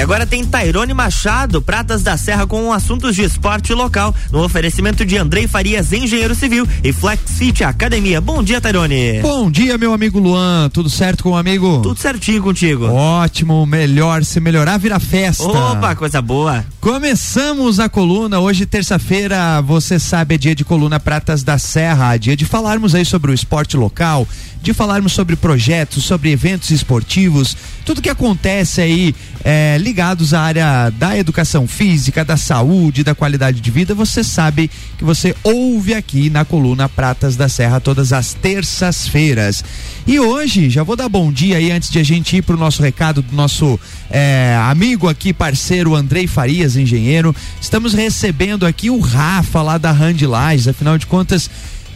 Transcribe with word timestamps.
E 0.00 0.02
agora 0.02 0.24
tem 0.24 0.42
Tairone 0.42 0.94
Machado, 0.94 1.60
Pratas 1.60 2.02
da 2.02 2.16
Serra 2.16 2.46
com 2.46 2.72
assuntos 2.72 3.14
de 3.14 3.22
esporte 3.22 3.74
local, 3.74 4.14
no 4.32 4.42
oferecimento 4.42 5.04
de 5.04 5.18
Andrei 5.18 5.46
Farias, 5.46 5.92
engenheiro 5.92 6.34
civil 6.34 6.66
e 6.82 6.90
Flex 6.90 7.20
Fit 7.36 7.62
Academia. 7.62 8.18
Bom 8.18 8.42
dia, 8.42 8.62
Tairone. 8.62 9.20
Bom 9.20 9.50
dia, 9.50 9.76
meu 9.76 9.92
amigo 9.92 10.18
Luan. 10.18 10.70
Tudo 10.72 10.88
certo 10.88 11.24
com 11.24 11.32
o 11.32 11.36
amigo? 11.36 11.82
Tudo 11.82 12.00
certinho 12.00 12.42
contigo. 12.42 12.86
Ótimo, 12.86 13.66
melhor. 13.66 14.24
Se 14.24 14.40
melhorar, 14.40 14.78
vira 14.78 14.98
festa. 14.98 15.44
Opa, 15.44 15.94
coisa 15.94 16.22
boa. 16.22 16.64
Começamos 16.80 17.78
a 17.78 17.86
coluna. 17.86 18.40
Hoje, 18.40 18.64
terça-feira, 18.64 19.60
você 19.60 19.98
sabe, 19.98 20.36
é 20.36 20.38
dia 20.38 20.54
de 20.54 20.64
coluna 20.64 20.98
Pratas 20.98 21.42
da 21.42 21.58
Serra. 21.58 22.16
Dia 22.16 22.34
de 22.34 22.46
falarmos 22.46 22.94
aí 22.94 23.04
sobre 23.04 23.32
o 23.32 23.34
esporte 23.34 23.76
local, 23.76 24.26
de 24.62 24.74
falarmos 24.74 25.12
sobre 25.12 25.36
projetos, 25.36 26.04
sobre 26.04 26.30
eventos 26.30 26.70
esportivos, 26.70 27.56
tudo 27.84 28.02
que 28.02 28.10
acontece 28.10 28.80
aí 28.80 29.14
é, 29.42 29.78
ligados 29.78 30.34
à 30.34 30.42
área 30.42 30.90
da 30.90 31.16
educação 31.16 31.66
física, 31.66 32.24
da 32.24 32.36
saúde, 32.36 33.02
da 33.02 33.14
qualidade 33.14 33.60
de 33.60 33.70
vida, 33.70 33.94
você 33.94 34.22
sabe 34.22 34.70
que 34.98 35.04
você 35.04 35.34
ouve 35.42 35.94
aqui 35.94 36.28
na 36.28 36.44
coluna 36.44 36.88
Pratas 36.88 37.36
da 37.36 37.48
Serra 37.48 37.80
todas 37.80 38.12
as 38.12 38.34
terças-feiras. 38.34 39.64
E 40.06 40.20
hoje, 40.20 40.68
já 40.68 40.82
vou 40.82 40.96
dar 40.96 41.08
bom 41.08 41.32
dia 41.32 41.56
aí 41.56 41.70
antes 41.70 41.90
de 41.90 41.98
a 41.98 42.04
gente 42.04 42.36
ir 42.36 42.42
para 42.42 42.54
o 42.54 42.58
nosso 42.58 42.82
recado 42.82 43.22
do 43.22 43.34
nosso 43.34 43.80
é, 44.10 44.56
amigo 44.64 45.08
aqui, 45.08 45.32
parceiro 45.32 45.94
Andrei 45.94 46.26
Farias, 46.26 46.76
engenheiro. 46.76 47.34
Estamos 47.60 47.94
recebendo 47.94 48.66
aqui 48.66 48.90
o 48.90 49.00
Rafa 49.00 49.62
lá 49.62 49.78
da 49.78 49.90
Handlages, 49.90 50.68
afinal 50.68 50.98
de 50.98 51.06
contas 51.06 51.50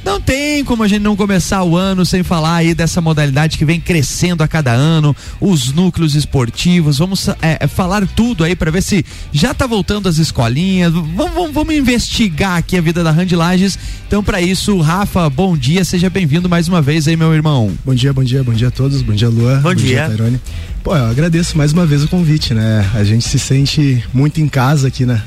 não 0.05 0.21
tem 0.21 0.63
como 0.65 0.83
a 0.83 0.89
gente 0.89 1.03
não 1.03 1.17
começar 1.17 1.63
o 1.65 1.77
ano 1.77 2.05
sem 2.05 2.23
falar 2.23 2.57
aí 2.57 2.75
dessa 2.75 3.01
modalidade 3.01 3.57
que 3.57 3.65
vem 3.65 3.81
crescendo 3.81 4.43
a 4.43 4.49
cada 4.49 4.73
ano, 4.73 5.17
os 5.41 5.73
núcleos 5.73 6.15
esportivos. 6.15 6.99
Vamos 6.99 7.29
é, 7.29 7.59
é 7.61 7.67
falar 7.67 8.07
tudo 8.07 8.45
aí 8.45 8.55
para 8.55 8.71
ver 8.71 8.83
se 8.83 9.05
já 9.33 9.55
tá 9.55 9.67
voltando 9.67 10.09
as 10.09 10.19
escolinhas. 10.19 10.93
Vamos, 10.93 11.33
vamos, 11.33 11.53
vamos 11.53 11.75
investigar 11.75 12.59
aqui 12.59 12.77
a 12.77 12.81
vida 12.81 13.03
da 13.03 13.11
Randilages. 13.11 13.79
Então, 14.07 14.23
para 14.23 14.41
isso, 14.41 14.79
Rafa, 14.81 15.29
bom 15.31 15.57
dia, 15.57 15.85
seja 15.85 16.11
bem-vindo 16.11 16.49
mais 16.49 16.69
uma 16.69 16.83
vez 16.83 17.09
aí, 17.09 17.17
meu 17.17 17.33
irmão. 17.33 17.73
Bom 17.85 17.95
dia, 17.95 18.13
bom 18.13 18.23
dia, 18.23 18.45
bom 18.45 18.53
dia 18.53 18.69
a 18.69 18.71
todos. 18.71 19.01
Bom 19.03 19.15
dia, 19.15 19.29
Lua. 19.29 19.57
Bom, 19.57 19.71
bom 19.71 19.75
dia, 19.75 20.09
dia 20.09 20.41
Pô, 20.85 20.95
eu 20.95 21.07
agradeço 21.07 21.57
mais 21.57 21.73
uma 21.73 21.87
vez 21.87 22.05
o 22.05 22.09
convite, 22.09 22.53
né? 22.53 22.87
A 22.93 23.03
gente 23.03 23.27
se 23.27 23.39
sente 23.39 24.05
muito 24.13 24.39
em 24.39 24.47
casa 24.47 24.89
aqui, 24.89 25.07
né? 25.07 25.23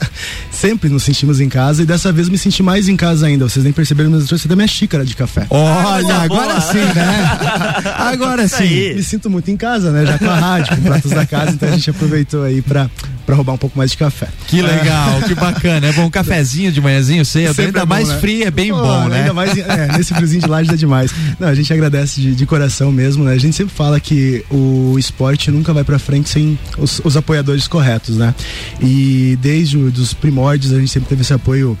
Sempre 0.50 0.88
nos 0.88 1.02
sentimos 1.02 1.38
em 1.38 1.50
casa 1.50 1.82
e 1.82 1.86
dessa 1.86 2.10
vez 2.10 2.30
me 2.30 2.38
senti 2.38 2.62
mais 2.62 2.88
em 2.88 2.96
casa 2.96 3.26
ainda. 3.26 3.46
Vocês 3.46 3.62
nem 3.62 3.74
perceberam, 3.74 4.10
mas 4.22 4.24
eu 4.24 4.28
trouxe 4.28 4.48
da 4.48 4.54
minha 4.54 4.68
xícara 4.68 5.04
de 5.04 5.16
café. 5.16 5.46
Olha, 5.50 6.14
ah, 6.14 6.22
agora 6.22 6.60
sim, 6.60 6.78
né? 6.78 7.92
Agora 7.96 8.48
sim. 8.48 8.94
Me 8.94 9.02
sinto 9.02 9.28
muito 9.28 9.50
em 9.50 9.56
casa, 9.56 9.90
né? 9.90 10.06
Já 10.06 10.18
com 10.18 10.30
a 10.30 10.36
rádio, 10.36 10.76
com 10.76 10.82
pratos 10.82 11.10
da 11.10 11.26
casa, 11.26 11.52
então 11.52 11.68
a 11.68 11.72
gente 11.72 11.90
aproveitou 11.90 12.42
aí 12.44 12.62
pra, 12.62 12.90
pra 13.26 13.34
roubar 13.34 13.54
um 13.54 13.58
pouco 13.58 13.76
mais 13.76 13.90
de 13.90 13.96
café. 13.96 14.28
Que 14.46 14.62
legal, 14.62 15.22
que 15.22 15.34
bacana. 15.34 15.86
É 15.86 15.92
bom 15.92 16.04
um 16.04 16.10
cafezinho 16.10 16.70
de 16.70 16.80
manhãzinho 16.80 17.24
cedo, 17.24 17.48
Sempre 17.48 17.66
ainda 17.66 17.80
é 17.80 17.82
bom, 17.82 17.88
mais 17.88 18.08
né? 18.08 18.18
frio 18.18 18.46
é 18.46 18.50
bem 18.50 18.70
Pô, 18.70 18.80
bom, 18.80 19.08
né? 19.08 19.20
Ainda 19.20 19.32
mais, 19.32 19.56
é, 19.56 19.96
nesse 19.96 20.14
friozinho 20.14 20.42
de 20.42 20.48
laje 20.48 20.70
é 20.70 20.76
demais. 20.76 21.12
Não, 21.38 21.48
a 21.48 21.54
gente 21.54 21.72
agradece 21.72 22.20
de, 22.20 22.34
de 22.34 22.46
coração 22.46 22.92
mesmo, 22.92 23.24
né? 23.24 23.32
A 23.32 23.38
gente 23.38 23.56
sempre 23.56 23.74
fala 23.74 23.98
que 23.98 24.44
o 24.50 24.96
esporte 24.98 25.50
nunca 25.50 25.72
vai 25.72 25.84
para 25.84 25.98
frente 25.98 26.28
sem 26.28 26.58
os, 26.78 27.00
os, 27.04 27.16
apoiadores 27.16 27.66
corretos, 27.66 28.16
né? 28.16 28.34
E 28.80 29.38
desde 29.40 29.76
os 29.76 30.12
primórdios 30.12 30.72
a 30.72 30.78
gente 30.78 30.90
sempre 30.90 31.08
teve 31.08 31.22
esse 31.22 31.32
apoio 31.32 31.78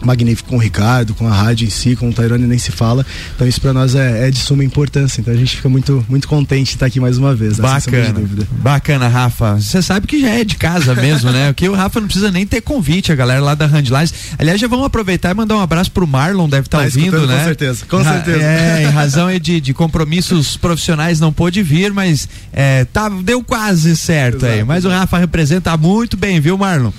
magnífico 0.00 0.48
com 0.48 0.56
o 0.56 0.58
Ricardo, 0.58 1.14
com 1.14 1.26
a 1.26 1.32
rádio 1.32 1.66
em 1.66 1.70
si, 1.70 1.96
com 1.96 2.08
o 2.08 2.12
Tairone 2.12 2.46
nem 2.46 2.58
se 2.58 2.72
fala. 2.72 3.04
Então 3.34 3.46
isso 3.46 3.60
para 3.60 3.72
nós 3.72 3.94
é, 3.94 4.28
é, 4.28 4.30
de 4.30 4.38
suma 4.38 4.64
importância. 4.64 5.20
Então 5.20 5.32
a 5.32 5.36
gente 5.36 5.56
fica 5.56 5.68
muito 5.68 6.04
muito 6.08 6.26
contente 6.26 6.68
de 6.68 6.76
estar 6.76 6.86
aqui 6.86 7.00
mais 7.00 7.18
uma 7.18 7.34
vez. 7.34 7.58
Né? 7.58 7.62
Bacana. 7.62 8.22
Bacana, 8.52 9.08
Rafa. 9.08 9.60
Você 9.60 9.82
sabe 9.82 10.06
que 10.06 10.20
já 10.20 10.30
é 10.30 10.44
de 10.44 10.56
casa 10.56 10.94
mesmo, 10.94 11.30
né? 11.30 11.52
Que 11.52 11.68
o 11.68 11.74
Rafa 11.74 12.00
não 12.00 12.06
precisa 12.06 12.30
nem 12.30 12.46
ter 12.46 12.60
convite, 12.60 13.12
a 13.12 13.14
galera 13.14 13.40
lá 13.40 13.54
da 13.54 13.66
Handlines. 13.66 14.12
Aliás, 14.38 14.60
já 14.60 14.68
vamos 14.68 14.86
aproveitar 14.86 15.30
e 15.30 15.34
mandar 15.34 15.56
um 15.56 15.60
abraço 15.60 15.90
pro 15.90 16.06
Marlon, 16.06 16.48
deve 16.48 16.66
estar 16.66 16.78
tá, 16.78 16.84
tá 16.84 16.88
ouvindo, 16.88 17.26
né? 17.26 17.38
Com 17.38 17.44
certeza, 17.44 17.84
com 17.86 18.04
certeza. 18.04 18.42
É, 18.42 18.82
em 18.84 18.90
razão 18.90 19.30
de, 19.38 19.60
de 19.60 19.74
compromissos 19.74 20.56
profissionais 20.56 21.20
não 21.20 21.32
pôde 21.32 21.62
vir, 21.62 21.92
mas 21.92 22.28
é, 22.52 22.84
tá, 22.86 23.08
deu 23.08 23.42
quase 23.42 23.96
certo 23.96 24.44
Exato. 24.44 24.52
aí. 24.52 24.64
Mas 24.64 24.84
o 24.84 24.88
Rafa 24.88 25.18
representa 25.18 25.76
muito 25.76 26.16
bem, 26.16 26.40
viu, 26.40 26.56
Marlon? 26.56 26.90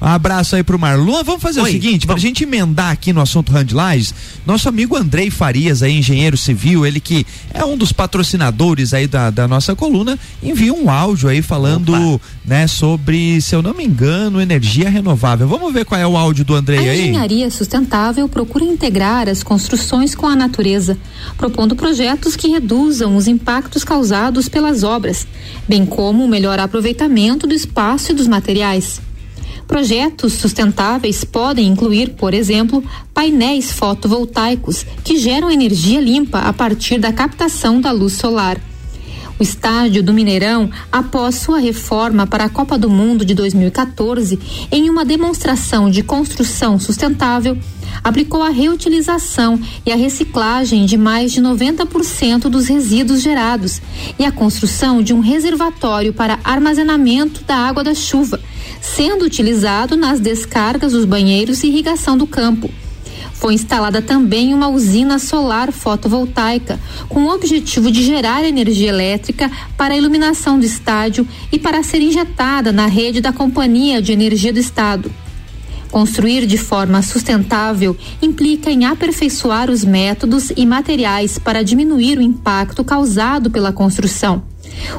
Um 0.00 0.06
abraço 0.06 0.54
aí 0.56 0.62
pro 0.62 0.78
Marlon. 0.78 1.24
Vamos 1.24 1.42
fazer 1.42 1.60
Oi, 1.60 1.68
o 1.68 1.72
seguinte, 1.72 2.06
vamos. 2.06 2.20
pra 2.22 2.28
gente 2.28 2.44
emendar 2.44 2.90
aqui 2.90 3.12
no 3.12 3.20
assunto 3.20 3.52
Handlines, 3.52 4.14
nosso 4.46 4.68
amigo 4.68 4.96
Andrei 4.96 5.30
Farias, 5.30 5.82
aí, 5.82 5.98
engenheiro 5.98 6.36
civil, 6.36 6.86
ele 6.86 7.00
que 7.00 7.26
é 7.52 7.64
um 7.64 7.76
dos 7.76 7.92
patrocinadores 7.92 8.94
aí 8.94 9.06
da, 9.06 9.30
da 9.30 9.48
nossa 9.48 9.74
coluna, 9.74 10.18
envia 10.42 10.72
um 10.72 10.88
áudio 10.88 11.28
aí 11.28 11.42
falando, 11.42 11.92
Opa. 12.14 12.24
né, 12.44 12.66
sobre, 12.66 13.40
se 13.40 13.54
eu 13.54 13.62
não 13.62 13.74
me 13.74 13.84
engano, 13.84 14.40
energia 14.40 14.88
renovável. 14.88 15.48
Vamos 15.48 15.72
ver 15.72 15.84
qual 15.84 16.00
é 16.00 16.06
o 16.06 16.16
áudio 16.16 16.44
do 16.44 16.54
Andrei 16.54 16.78
aí? 16.78 16.88
A 16.88 17.02
engenharia 17.02 17.50
sustentável 17.50 18.28
procura 18.28 18.64
integrar 18.64 19.28
as 19.28 19.42
construções 19.42 20.14
com 20.14 20.26
a 20.26 20.36
natureza, 20.36 20.96
propondo 21.36 21.74
projetos 21.74 22.36
que 22.36 22.48
reduzam 22.48 23.16
os 23.16 23.26
impactos 23.26 23.82
causados 23.82 24.48
pelas 24.48 24.82
obras, 24.82 25.26
bem 25.68 25.84
como 25.84 26.24
o 26.24 26.28
melhor 26.28 26.58
aproveitamento 26.60 27.46
do 27.46 27.54
espaço 27.54 28.12
e 28.12 28.14
dos 28.14 28.28
materiais. 28.28 29.00
Projetos 29.68 30.32
sustentáveis 30.32 31.24
podem 31.24 31.68
incluir, 31.68 32.14
por 32.14 32.32
exemplo, 32.32 32.82
painéis 33.12 33.70
fotovoltaicos 33.70 34.84
que 35.04 35.18
geram 35.18 35.50
energia 35.50 36.00
limpa 36.00 36.38
a 36.38 36.54
partir 36.54 36.98
da 36.98 37.12
captação 37.12 37.78
da 37.78 37.92
luz 37.92 38.14
solar. 38.14 38.58
O 39.38 39.42
estádio 39.42 40.02
do 40.02 40.12
Mineirão, 40.12 40.70
após 40.90 41.36
sua 41.36 41.60
reforma 41.60 42.26
para 42.26 42.44
a 42.44 42.48
Copa 42.48 42.78
do 42.78 42.88
Mundo 42.88 43.26
de 43.26 43.34
2014, 43.34 44.38
em 44.72 44.88
uma 44.88 45.04
demonstração 45.04 45.90
de 45.90 46.02
construção 46.02 46.80
sustentável, 46.80 47.56
aplicou 48.02 48.42
a 48.42 48.48
reutilização 48.48 49.60
e 49.84 49.92
a 49.92 49.96
reciclagem 49.96 50.86
de 50.86 50.96
mais 50.96 51.30
de 51.30 51.40
90% 51.40 52.48
dos 52.48 52.66
resíduos 52.66 53.20
gerados 53.20 53.82
e 54.18 54.24
a 54.24 54.32
construção 54.32 55.02
de 55.02 55.12
um 55.12 55.20
reservatório 55.20 56.12
para 56.12 56.40
armazenamento 56.42 57.44
da 57.44 57.56
água 57.56 57.84
da 57.84 57.94
chuva, 57.94 58.40
sendo 58.80 59.24
utilizado 59.24 59.96
nas 59.96 60.20
descargas 60.20 60.92
dos 60.92 61.04
banheiros 61.04 61.62
e 61.62 61.68
irrigação 61.68 62.16
do 62.16 62.26
campo. 62.26 62.70
Foi 63.38 63.54
instalada 63.54 64.02
também 64.02 64.52
uma 64.52 64.68
usina 64.68 65.18
solar 65.18 65.70
fotovoltaica, 65.72 66.78
com 67.08 67.24
o 67.24 67.32
objetivo 67.32 67.88
de 67.88 68.02
gerar 68.02 68.44
energia 68.44 68.88
elétrica 68.88 69.48
para 69.76 69.94
a 69.94 69.96
iluminação 69.96 70.58
do 70.58 70.66
estádio 70.66 71.26
e 71.52 71.58
para 71.58 71.84
ser 71.84 72.02
injetada 72.02 72.72
na 72.72 72.86
rede 72.86 73.20
da 73.20 73.32
Companhia 73.32 74.02
de 74.02 74.12
Energia 74.12 74.52
do 74.52 74.58
Estado. 74.58 75.08
Construir 75.88 76.46
de 76.46 76.58
forma 76.58 77.00
sustentável 77.00 77.96
implica 78.20 78.70
em 78.70 78.84
aperfeiçoar 78.84 79.70
os 79.70 79.84
métodos 79.84 80.52
e 80.56 80.66
materiais 80.66 81.38
para 81.38 81.62
diminuir 81.62 82.18
o 82.18 82.22
impacto 82.22 82.82
causado 82.82 83.50
pela 83.50 83.72
construção. 83.72 84.42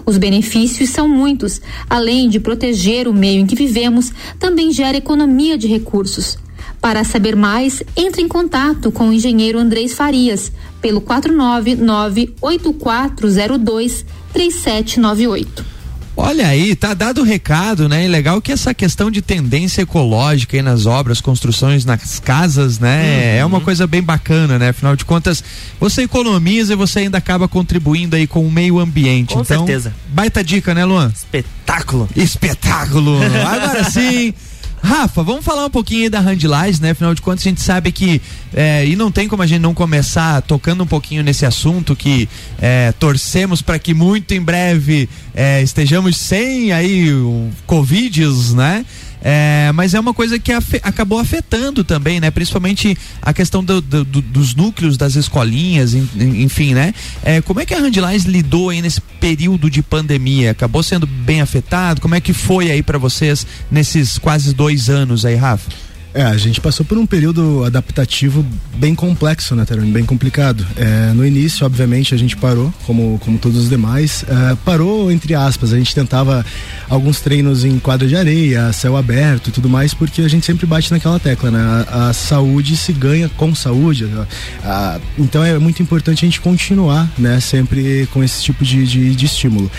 Os 0.06 0.18
benefícios 0.18 0.90
são 0.90 1.08
muitos. 1.08 1.62
Além 1.90 2.30
de 2.30 2.40
proteger 2.40 3.08
o 3.08 3.14
meio 3.14 3.42
em 3.42 3.46
que 3.46 3.56
vivemos, 3.56 4.12
também 4.40 4.72
gera 4.72 4.98
economia 4.98 5.58
de 5.58 5.68
recursos. 5.68 6.38
Para 6.82 7.04
saber 7.04 7.36
mais, 7.36 7.84
entre 7.96 8.22
em 8.22 8.28
contato 8.28 8.92
com 8.92 9.10
o 9.10 9.14
engenheiro 9.14 9.60
Andrés 9.60 9.94
Farias 9.94 10.52
pelo 10.82 11.02
499 11.02 12.36
8402 12.42 14.06
3798. 14.32 15.79
Olha 16.22 16.48
aí, 16.48 16.76
tá 16.76 16.94
dado 16.94 17.22
o 17.22 17.24
recado, 17.24 17.88
né? 17.88 18.04
E 18.04 18.08
legal 18.10 18.42
que 18.42 18.52
essa 18.52 18.74
questão 18.74 19.10
de 19.10 19.22
tendência 19.22 19.84
ecológica 19.84 20.58
aí 20.58 20.62
nas 20.62 20.86
obras, 20.86 21.22
construções, 21.22 21.86
nas 21.86 22.20
casas, 22.20 22.78
né? 22.78 23.02
Uhum. 23.02 23.40
É 23.40 23.46
uma 23.46 23.62
coisa 23.62 23.88
bem 23.88 24.04
bacana, 24.04 24.60
né? 24.60 24.70
Afinal 24.70 24.98
de 24.98 25.06
contas, 25.06 25.42
você 25.80 26.02
economiza 26.04 26.74
e 26.74 26.76
você 26.76 27.00
ainda 27.00 27.18
acaba 27.18 27.48
contribuindo 27.48 28.18
aí 28.18 28.28
com 28.28 28.46
o 28.46 28.52
meio 28.52 28.80
ambiente. 28.80 29.34
Com 29.34 29.42
então, 29.42 29.60
certeza. 29.60 29.94
Baita 30.10 30.44
dica, 30.44 30.74
né, 30.74 30.84
Luan? 30.84 31.10
Espetáculo. 31.16 32.10
Espetáculo. 32.14 33.18
Agora 33.48 33.90
sim. 33.90 34.34
Rafa, 34.82 35.24
vamos 35.24 35.44
falar 35.44 35.66
um 35.66 35.70
pouquinho 35.70 36.04
aí 36.04 36.10
da 36.10 36.20
Handlais, 36.20 36.80
né? 36.80 36.92
Afinal 36.92 37.14
de 37.14 37.22
contas, 37.22 37.46
a 37.46 37.50
gente 37.50 37.62
sabe 37.62 37.92
que. 37.92 38.22
É, 38.54 38.86
e 38.86 38.96
não 38.96 39.12
tem 39.12 39.28
como 39.28 39.44
a 39.44 39.48
gente 39.48 39.62
não 39.62 39.74
começar 39.74 40.42
tocando 40.42 40.84
um 40.84 40.88
pouquinho 40.88 41.24
nesse 41.24 41.46
assunto 41.46 41.96
que 41.96 42.28
é, 42.60 42.92
torcemos 42.94 43.62
para 43.62 43.78
que 43.78 43.94
muito 43.94 44.34
em 44.34 44.42
breve 44.42 45.08
é, 45.36 45.62
estejamos 45.62 46.18
sem 46.18 46.72
aí 46.72 47.14
o 47.14 47.50
Covid, 47.68 48.54
né? 48.56 48.86
É, 49.22 49.72
mas 49.74 49.94
é 49.94 50.00
uma 50.00 50.14
coisa 50.14 50.40
que 50.40 50.52
acabou 50.52 51.20
afetando 51.20 51.84
também, 51.84 52.20
né? 52.20 52.32
Principalmente 52.32 52.98
a 53.22 53.34
questão 53.34 53.64
do, 53.64 53.82
do, 53.82 54.06
do, 54.06 54.22
dos 54.22 54.56
núcleos 54.56 54.98
das 54.98 55.16
escolinhas, 55.16 55.94
enfim, 55.94 56.74
né? 56.74 56.94
É, 57.24 57.42
como 57.42 57.60
é 57.60 57.66
que 57.66 57.74
a 57.74 57.80
Handlines 57.80 58.24
lidou 58.24 58.70
aí 58.70 58.82
nesse 58.82 59.02
período 59.02 59.70
de 59.70 59.82
pandemia? 59.82 60.52
Acabou 60.52 60.82
sendo 60.82 61.06
bem 61.06 61.42
afetado? 61.42 62.02
Como 62.02 62.16
é 62.16 62.22
que 62.22 62.34
foi 62.34 62.72
aí 62.72 62.82
para 62.82 62.98
vocês 62.98 63.46
nesses 63.70 64.18
quase 64.18 64.54
dois 64.54 64.90
anos 64.90 65.26
aí, 65.26 65.36
Rafa? 65.36 65.70
É, 66.14 66.24
a 66.24 66.38
gente 66.38 66.60
passou 66.60 66.84
por 66.84 66.98
um 66.98 67.06
período 67.06 67.64
adaptativo 67.64 68.44
bem 68.76 68.96
complexo, 68.96 69.56
né, 69.56 69.64
Terone? 69.64 69.92
Bem 69.92 70.04
complicado. 70.04 70.66
É, 70.76 71.14
no 71.14 71.26
início, 71.26 71.66
obviamente, 71.66 72.16
a 72.16 72.18
gente 72.18 72.36
parou, 72.36 72.74
como, 72.86 73.20
como 73.24 73.38
todos 73.38 73.64
os 73.64 73.70
demais. 73.70 74.26
É, 74.28 74.56
parou, 74.66 75.12
entre 75.12 75.36
aspas, 75.36 75.72
a 75.72 75.78
gente 75.78 75.94
tentava 75.94 76.44
alguns 76.90 77.22
treinos 77.22 77.64
em 77.64 77.78
quadra 77.78 78.08
de 78.08 78.16
areia, 78.16 78.74
céu 78.74 78.98
aberto 78.98 79.50
e 79.50 79.52
tudo 79.52 79.70
mais, 79.70 79.94
porque 79.94 80.22
a 80.22 80.28
gente 80.28 80.46
sempre 80.46 80.66
bate 80.66 80.92
naquela 80.92 81.20
tecla, 81.20 81.52
né? 81.52 81.86
A, 81.88 82.10
a 82.10 82.14
saúde 82.14 82.76
se 82.76 82.92
ganha 82.92 83.30
com 83.30 83.54
saúde. 83.54 84.10
A, 84.64 84.96
a, 84.96 85.00
então 85.18 85.44
é 85.44 85.60
muito 85.60 85.84
importante 85.84 86.26
a 86.26 86.28
gente 86.28 86.42
continuar, 86.42 87.08
né, 87.18 87.40
sempre 87.40 88.08
com 88.12 88.24
esse 88.24 88.42
tipo 88.42 88.64
de, 88.64 88.86
de, 88.86 89.16
de 89.16 89.26
estímulo. 89.26 89.72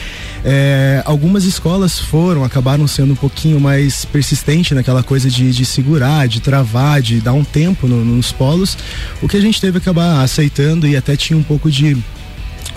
É, 0.44 1.03
algumas 1.05 1.44
escolas 1.44 1.99
foram, 1.99 2.44
acabaram 2.44 2.87
sendo 2.87 3.12
um 3.12 3.17
pouquinho 3.17 3.61
mais 3.61 4.05
persistente 4.05 4.75
naquela 4.75 5.03
coisa 5.03 5.29
de, 5.29 5.50
de 5.53 5.65
segurar, 5.65 6.20
de 6.29 6.41
travar, 6.41 7.01
de 7.01 7.21
dar 7.21 7.33
um 7.33 7.45
tempo 7.45 7.87
no, 7.87 8.05
nos 8.05 8.33
polos, 8.33 8.77
o 9.23 9.29
que 9.29 9.37
a 9.37 9.41
gente 9.41 9.61
teve 9.61 9.79
que 9.81 9.89
acabar 9.89 10.23
aceitando 10.23 10.87
e 10.87 10.97
até 10.97 11.17
tinha 11.17 11.39
um 11.39 11.43
pouco 11.43 11.71
de 11.71 11.97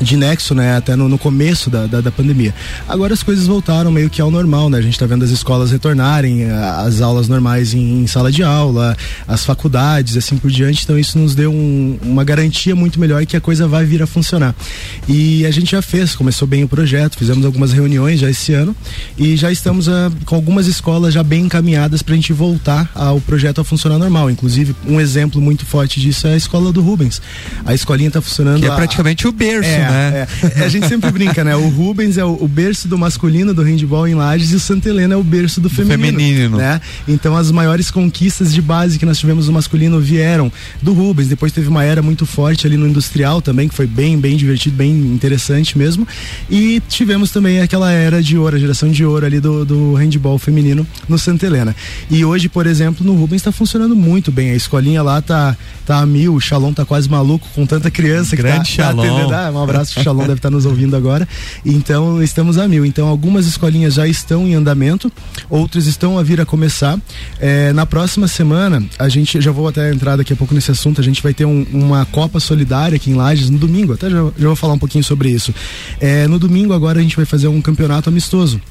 de 0.02 0.18
nexo, 0.18 0.54
né, 0.54 0.76
até 0.76 0.96
no, 0.96 1.08
no 1.08 1.18
começo 1.18 1.70
da, 1.70 1.86
da, 1.86 2.02
da, 2.02 2.12
pandemia. 2.12 2.54
Agora 2.88 3.14
as 3.14 3.24
coisas 3.24 3.48
voltaram 3.48 3.92
meio 3.92 4.10
que 4.10 4.22
ao 4.22 4.30
normal, 4.30 4.70
né? 4.70 4.78
A 4.78 4.82
gente 4.82 4.94
está 4.94 5.06
vendo 5.06 5.24
as 5.24 5.32
escolas 5.32 5.72
retornarem, 5.72 6.50
as 6.52 7.02
aulas 7.02 7.28
normais 7.28 7.74
em, 7.74 8.02
em, 8.02 8.08
sala 8.08 8.32
de 8.32 8.44
aula, 8.44 8.96
as 9.28 9.46
faculdades, 9.46 10.18
assim 10.18 10.38
por 10.38 10.52
diante. 10.52 10.84
Então 10.84 10.98
isso 10.98 11.18
nos 11.18 11.36
deu 11.36 11.52
um, 11.52 11.98
uma 12.02 12.24
garantia 12.24 12.76
muito 12.76 13.00
melhor 13.00 13.26
que 13.26 13.36
a 13.38 13.42
coisa 13.42 13.68
vai 13.68 13.86
vir 13.86 14.02
a 14.02 14.08
funcionar. 14.08 14.56
E 15.08 15.46
a 15.46 15.52
gente 15.52 15.72
já 15.72 15.82
fez, 15.82 16.16
começou 16.16 16.48
bem 16.48 16.64
o 16.64 16.68
projeto, 16.68 17.18
fizemos 17.18 17.46
algumas 17.46 17.72
reuniões 17.72 18.20
já 18.20 18.30
esse 18.30 18.54
ano 18.54 18.76
e 19.18 19.36
já 19.36 19.52
estamos 19.52 19.90
a, 19.90 20.08
ah, 20.08 20.12
com 20.26 20.36
algumas 20.36 20.68
escolas 20.68 21.14
já 21.14 21.24
bem 21.24 21.46
encaminhadas 21.46 22.02
para 22.02 22.14
a 22.14 22.16
gente 22.16 22.34
voltar 22.34 22.90
ao 22.96 23.20
projeto 23.22 23.62
a 23.62 23.64
funcionar 23.64 23.98
normal. 23.98 24.30
Inclusive 24.30 24.76
um 24.88 25.00
exemplo 25.00 25.42
muito 25.42 25.66
forte 25.66 26.00
disso 26.00 26.28
é 26.28 26.34
a 26.34 26.38
escola 26.38 26.72
do 26.72 26.82
Rubens. 26.82 27.22
A 27.66 27.74
escolinha 27.74 28.08
está 28.08 28.22
funcionando. 28.22 28.62
Que 28.62 28.68
é 28.68 28.76
praticamente 28.76 29.26
a... 29.26 29.30
o 29.30 29.32
berço. 29.32 29.70
É, 29.70 29.83
né? 29.90 30.28
É, 30.44 30.62
é, 30.62 30.66
a 30.66 30.68
gente 30.68 30.88
sempre 30.88 31.12
brinca, 31.12 31.44
né? 31.44 31.56
O 31.56 31.70
Rubens 31.70 32.18
é 32.18 32.26
o, 32.26 32.38
o, 32.40 32.48
berço 32.48 32.88
do 32.88 32.98
masculino 32.98 33.54
do 33.54 33.62
handball 33.62 34.08
em 34.08 34.16
Lages 34.16 34.52
e 34.52 34.56
o 34.56 34.60
Santa 34.60 34.90
Helena 34.90 35.14
é 35.14 35.18
o 35.18 35.24
berço 35.24 35.60
do 35.60 35.70
feminino, 35.70 36.18
feminino. 36.18 36.58
Né? 36.58 36.82
Então 37.08 37.36
as 37.36 37.52
maiores 37.52 37.90
conquistas 37.90 38.54
de 38.54 38.62
base 38.62 39.00
que 39.00 39.06
nós 39.06 39.18
tivemos 39.18 39.48
no 39.48 39.54
masculino 39.54 40.00
vieram 40.00 40.52
do 40.82 40.94
Rubens. 40.94 41.28
Depois 41.28 41.52
teve 41.52 41.68
uma 41.68 41.84
era 41.84 42.02
muito 42.02 42.26
forte 42.26 42.68
ali 42.68 42.78
no 42.78 42.88
industrial 42.88 43.42
também, 43.42 43.68
que 43.68 43.76
foi 43.76 43.88
bem, 43.88 44.18
bem 44.20 44.38
divertido, 44.38 44.76
bem 44.76 44.92
interessante 44.92 45.78
mesmo. 45.78 46.08
E 46.50 46.82
tivemos 46.88 47.32
também 47.32 47.62
aquela 47.62 47.92
era 47.92 48.22
de 48.22 48.38
ouro, 48.38 48.56
a 48.56 48.60
geração 48.60 48.90
de 48.90 49.06
ouro 49.06 49.26
ali 49.26 49.40
do, 49.40 49.66
do 49.66 49.94
handball 49.96 50.38
feminino 50.38 50.86
no 51.08 51.18
Santa 51.18 51.46
Helena. 51.46 51.76
E 52.10 52.24
hoje, 52.24 52.50
por 52.50 52.68
exemplo, 52.68 53.06
no 53.06 53.14
Rubens 53.14 53.42
está 53.42 53.52
funcionando 53.52 53.96
muito 53.96 54.32
bem. 54.32 54.52
A 54.52 54.56
escolinha 54.56 55.02
lá 55.02 55.22
tá, 55.22 55.56
tá 55.86 56.00
a 56.00 56.06
mil, 56.06 56.36
o 56.36 56.42
Shalom 56.42 56.74
tá 56.74 56.86
quase 56.86 57.10
maluco 57.10 57.48
com 57.54 57.66
tanta 57.66 57.90
criança 57.90 58.36
Grande 58.36 58.72
que 58.72 58.78
tá, 58.78 58.84
tá 58.84 58.90
atendendo. 58.90 59.34
Ah, 59.34 59.52
um 59.52 59.58
abraço, 59.74 60.00
o 60.00 60.04
Shalom 60.04 60.22
deve 60.22 60.36
estar 60.36 60.50
nos 60.50 60.66
ouvindo 60.66 60.96
agora. 60.96 61.28
Então, 61.66 62.22
estamos 62.22 62.58
a 62.58 62.68
mil. 62.68 62.86
Então, 62.86 63.08
algumas 63.08 63.48
escolinhas 63.48 63.96
já 63.96 64.08
estão 64.08 64.48
em 64.48 64.56
andamento, 64.56 65.12
outras 65.50 65.88
estão 65.88 66.18
a 66.18 66.24
vir 66.24 66.40
a 66.40 66.46
começar. 66.46 67.00
É, 67.40 67.74
na 67.74 67.86
próxima 67.86 68.28
semana, 68.28 68.84
a 69.00 69.10
gente, 69.10 69.42
já 69.42 69.52
vou 69.52 69.68
até 69.68 69.92
entrar 69.92 70.16
daqui 70.16 70.34
a 70.34 70.36
pouco 70.36 70.54
nesse 70.54 70.72
assunto, 70.72 71.02
a 71.02 71.04
gente 71.04 71.22
vai 71.22 71.34
ter 71.34 71.46
um, 71.46 71.66
uma 71.72 72.06
Copa 72.06 72.40
Solidária 72.40 72.96
aqui 72.96 73.12
em 73.12 73.16
Lages 73.16 73.50
no 73.50 73.58
domingo, 73.58 73.94
até 73.94 74.10
já, 74.10 74.18
já 74.38 74.48
vou 74.48 74.56
falar 74.56 74.74
um 74.74 74.80
pouquinho 74.80 75.04
sobre 75.04 75.30
isso. 75.30 75.54
É, 76.00 76.28
no 76.28 76.38
domingo 76.38 76.74
agora 76.74 77.00
a 77.00 77.02
gente 77.02 77.16
vai 77.16 77.26
fazer 77.26 77.48
um 77.48 77.62
campeonato 77.62 78.10
amistoso 78.10 78.62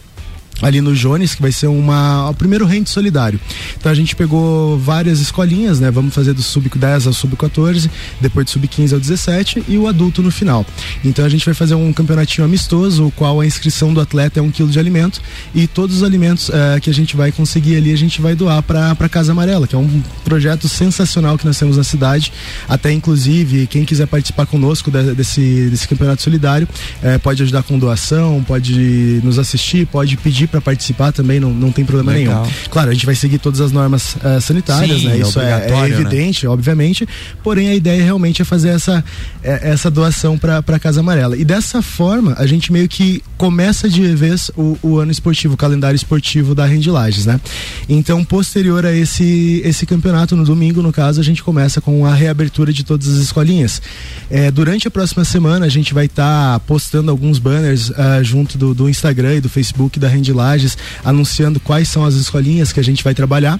ali 0.62 0.80
no 0.80 0.94
Jones, 0.94 1.34
que 1.34 1.42
vai 1.42 1.52
ser 1.52 1.66
uma, 1.66 2.30
o 2.30 2.34
primeiro 2.34 2.64
rente 2.64 2.88
solidário. 2.88 3.38
Então 3.76 3.90
a 3.90 3.94
gente 3.94 4.14
pegou 4.14 4.78
várias 4.78 5.20
escolinhas, 5.20 5.80
né? 5.80 5.90
Vamos 5.90 6.14
fazer 6.14 6.32
do 6.32 6.42
sub 6.42 6.70
10 6.74 7.08
ao 7.08 7.12
sub 7.12 7.36
14, 7.36 7.90
depois 8.20 8.46
do 8.46 8.50
sub 8.50 8.66
15 8.68 8.94
ao 8.94 9.00
17 9.00 9.64
e 9.68 9.76
o 9.76 9.88
adulto 9.88 10.22
no 10.22 10.30
final. 10.30 10.64
Então 11.04 11.24
a 11.24 11.28
gente 11.28 11.44
vai 11.44 11.54
fazer 11.54 11.74
um 11.74 11.92
campeonatinho 11.92 12.44
amistoso, 12.44 13.06
o 13.06 13.10
qual 13.10 13.40
a 13.40 13.46
inscrição 13.46 13.92
do 13.92 14.00
atleta 14.00 14.38
é 14.38 14.42
um 14.42 14.50
quilo 14.50 14.68
de 14.68 14.78
alimento 14.78 15.20
e 15.52 15.66
todos 15.66 15.96
os 15.96 16.02
alimentos 16.02 16.48
uh, 16.48 16.80
que 16.80 16.88
a 16.88 16.94
gente 16.94 17.16
vai 17.16 17.32
conseguir 17.32 17.76
ali 17.76 17.92
a 17.92 17.96
gente 17.96 18.20
vai 18.20 18.34
doar 18.34 18.62
para 18.62 19.08
Casa 19.08 19.32
Amarela, 19.32 19.66
que 19.66 19.74
é 19.74 19.78
um 19.78 20.02
projeto 20.24 20.68
sensacional 20.68 21.36
que 21.36 21.44
nós 21.44 21.58
temos 21.58 21.76
na 21.76 21.84
cidade. 21.84 22.32
Até 22.68 22.92
inclusive 22.92 23.66
quem 23.66 23.84
quiser 23.84 24.06
participar 24.06 24.46
conosco 24.46 24.90
de, 24.90 25.14
desse 25.14 25.68
desse 25.70 25.88
campeonato 25.88 26.22
solidário 26.22 26.68
uh, 27.02 27.18
pode 27.18 27.42
ajudar 27.42 27.62
com 27.64 27.78
doação, 27.78 28.42
pode 28.44 29.20
nos 29.24 29.38
assistir, 29.38 29.86
pode 29.86 30.16
pedir 30.16 30.51
para 30.52 30.60
participar 30.60 31.12
também, 31.12 31.40
não, 31.40 31.50
não 31.50 31.72
tem 31.72 31.82
problema 31.82 32.12
Legal. 32.12 32.42
nenhum. 32.42 32.54
Claro, 32.70 32.90
a 32.90 32.92
gente 32.92 33.06
vai 33.06 33.14
seguir 33.14 33.38
todas 33.38 33.58
as 33.58 33.72
normas 33.72 34.16
uh, 34.16 34.38
sanitárias, 34.40 35.00
Sim, 35.00 35.08
né? 35.08 35.18
Isso 35.18 35.40
é, 35.40 35.66
é, 35.66 35.72
é 35.72 35.88
evidente, 35.88 36.44
né? 36.44 36.52
obviamente. 36.52 37.08
Porém, 37.42 37.70
a 37.70 37.74
ideia 37.74 38.04
realmente 38.04 38.42
é 38.42 38.44
fazer 38.44 38.68
essa, 38.68 39.02
é, 39.42 39.70
essa 39.70 39.90
doação 39.90 40.36
para 40.36 40.58
a 40.58 40.78
Casa 40.78 41.00
Amarela. 41.00 41.38
E 41.38 41.44
dessa 41.44 41.80
forma, 41.80 42.34
a 42.38 42.46
gente 42.46 42.70
meio 42.70 42.86
que 42.86 43.22
começa 43.38 43.88
de 43.88 44.14
vez 44.14 44.50
o, 44.54 44.76
o 44.82 44.98
ano 44.98 45.10
esportivo, 45.10 45.54
o 45.54 45.56
calendário 45.56 45.96
esportivo 45.96 46.54
da 46.54 46.66
Rendilages, 46.66 47.24
né? 47.24 47.40
Então, 47.88 48.22
posterior 48.22 48.84
a 48.84 48.92
esse, 48.92 49.62
esse 49.64 49.86
campeonato, 49.86 50.36
no 50.36 50.44
domingo, 50.44 50.82
no 50.82 50.92
caso, 50.92 51.18
a 51.18 51.24
gente 51.24 51.42
começa 51.42 51.80
com 51.80 52.04
a 52.04 52.14
reabertura 52.14 52.74
de 52.74 52.84
todas 52.84 53.08
as 53.08 53.22
escolinhas. 53.22 53.80
É, 54.30 54.50
durante 54.50 54.86
a 54.86 54.90
próxima 54.90 55.24
semana, 55.24 55.64
a 55.64 55.70
gente 55.70 55.94
vai 55.94 56.04
estar 56.04 56.58
tá 56.58 56.60
postando 56.60 57.10
alguns 57.10 57.38
banners 57.38 57.88
uh, 57.88 58.22
junto 58.22 58.58
do, 58.58 58.74
do 58.74 58.86
Instagram 58.86 59.36
e 59.36 59.40
do 59.40 59.48
Facebook 59.48 59.98
da 59.98 60.08
Rendilages 60.08 60.41
Lages, 60.42 60.76
anunciando 61.04 61.60
quais 61.60 61.88
são 61.88 62.04
as 62.04 62.14
escolinhas 62.14 62.72
que 62.72 62.80
a 62.80 62.84
gente 62.84 63.04
vai 63.04 63.14
trabalhar. 63.14 63.58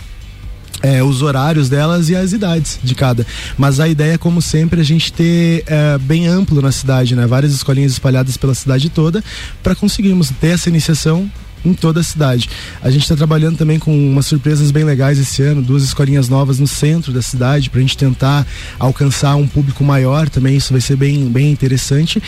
É, 0.82 1.00
os 1.00 1.22
horários 1.22 1.68
delas 1.68 2.08
e 2.08 2.16
as 2.16 2.32
idades 2.32 2.80
de 2.82 2.92
cada. 2.96 3.24
Mas 3.56 3.78
a 3.78 3.86
ideia, 3.86 4.18
como 4.18 4.42
sempre, 4.42 4.80
é 4.80 4.82
a 4.82 4.84
gente 4.84 5.12
ter 5.12 5.62
é, 5.66 5.96
bem 5.98 6.26
amplo 6.26 6.60
na 6.60 6.72
cidade, 6.72 7.14
né? 7.14 7.24
Várias 7.24 7.52
escolinhas 7.52 7.92
espalhadas 7.92 8.36
pela 8.36 8.52
cidade 8.52 8.88
toda, 8.88 9.22
para 9.62 9.76
conseguirmos 9.76 10.30
ter 10.40 10.48
essa 10.48 10.68
iniciação 10.68 11.30
em 11.64 11.72
toda 11.72 12.00
a 12.00 12.02
cidade. 12.02 12.48
A 12.82 12.90
gente 12.90 13.02
está 13.02 13.14
trabalhando 13.14 13.56
também 13.56 13.78
com 13.78 13.96
umas 13.96 14.26
surpresas 14.26 14.70
bem 14.70 14.84
legais 14.84 15.18
esse 15.18 15.42
ano, 15.42 15.62
duas 15.62 15.82
escolinhas 15.84 16.28
novas 16.28 16.58
no 16.58 16.66
centro 16.66 17.12
da 17.12 17.22
cidade, 17.22 17.70
para 17.70 17.78
a 17.78 17.82
gente 17.82 17.96
tentar 17.96 18.46
alcançar 18.78 19.36
um 19.36 19.46
público 19.46 19.84
maior 19.84 20.28
também, 20.28 20.56
isso 20.56 20.72
vai 20.72 20.80
ser 20.80 20.96
bem, 20.96 21.28
bem 21.28 21.50
interessante. 21.50 22.20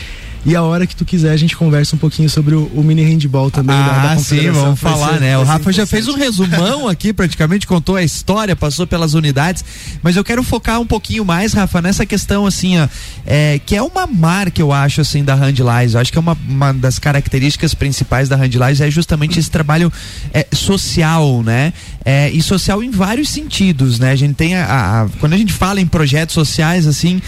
E 0.44 0.54
a 0.54 0.62
hora 0.62 0.86
que 0.86 0.94
tu 0.94 1.04
quiser, 1.04 1.30
a 1.30 1.36
gente 1.36 1.56
conversa 1.56 1.96
um 1.96 1.98
pouquinho 1.98 2.28
sobre 2.28 2.54
o, 2.54 2.66
o 2.74 2.82
mini 2.82 3.02
handball 3.02 3.50
também. 3.50 3.74
Ah, 3.74 4.02
da, 4.02 4.14
da 4.14 4.20
sim, 4.20 4.50
vamos 4.50 4.78
falar, 4.78 5.14
ser, 5.14 5.20
né? 5.20 5.38
O 5.38 5.42
Rafa 5.42 5.72
já 5.72 5.86
fez 5.86 6.06
um 6.06 6.14
resumão 6.14 6.86
aqui, 6.88 7.12
praticamente 7.12 7.66
contou 7.66 7.96
a 7.96 8.02
história, 8.02 8.54
passou 8.54 8.86
pelas 8.86 9.14
unidades, 9.14 9.64
mas 10.02 10.16
eu 10.16 10.24
quero 10.24 10.42
focar 10.42 10.80
um 10.80 10.86
pouquinho 10.86 11.24
mais, 11.24 11.54
Rafa, 11.54 11.80
nessa 11.80 12.04
questão, 12.04 12.44
assim, 12.44 12.78
ó, 12.78 12.86
é, 13.24 13.58
que 13.64 13.74
é 13.74 13.82
uma 13.82 14.06
marca, 14.06 14.60
eu 14.60 14.70
acho, 14.70 15.00
assim, 15.00 15.24
da 15.24 15.34
Handlies. 15.34 15.94
Eu 15.94 16.00
acho 16.00 16.12
que 16.12 16.18
é 16.18 16.20
uma, 16.20 16.36
uma 16.46 16.72
das 16.74 16.98
características 16.98 17.72
principais 17.72 18.28
da 18.28 18.36
Handlies 18.36 18.80
é 18.80 18.90
justamente 18.90 19.38
esse 19.38 19.50
trabalho 19.50 19.90
é, 20.32 20.46
social, 20.52 21.42
né? 21.42 21.72
É, 22.04 22.30
e 22.30 22.42
social 22.42 22.82
em 22.82 22.90
vários 22.90 23.30
sentidos, 23.30 23.98
né? 23.98 24.10
A 24.10 24.16
gente 24.16 24.34
tem 24.34 24.54
a, 24.56 25.04
a 25.04 25.08
quando 25.20 25.32
a 25.32 25.38
gente 25.38 25.54
fala 25.54 25.80
em 25.80 25.86
projetos 25.86 26.34
sociais, 26.34 26.86
assim, 26.86 27.22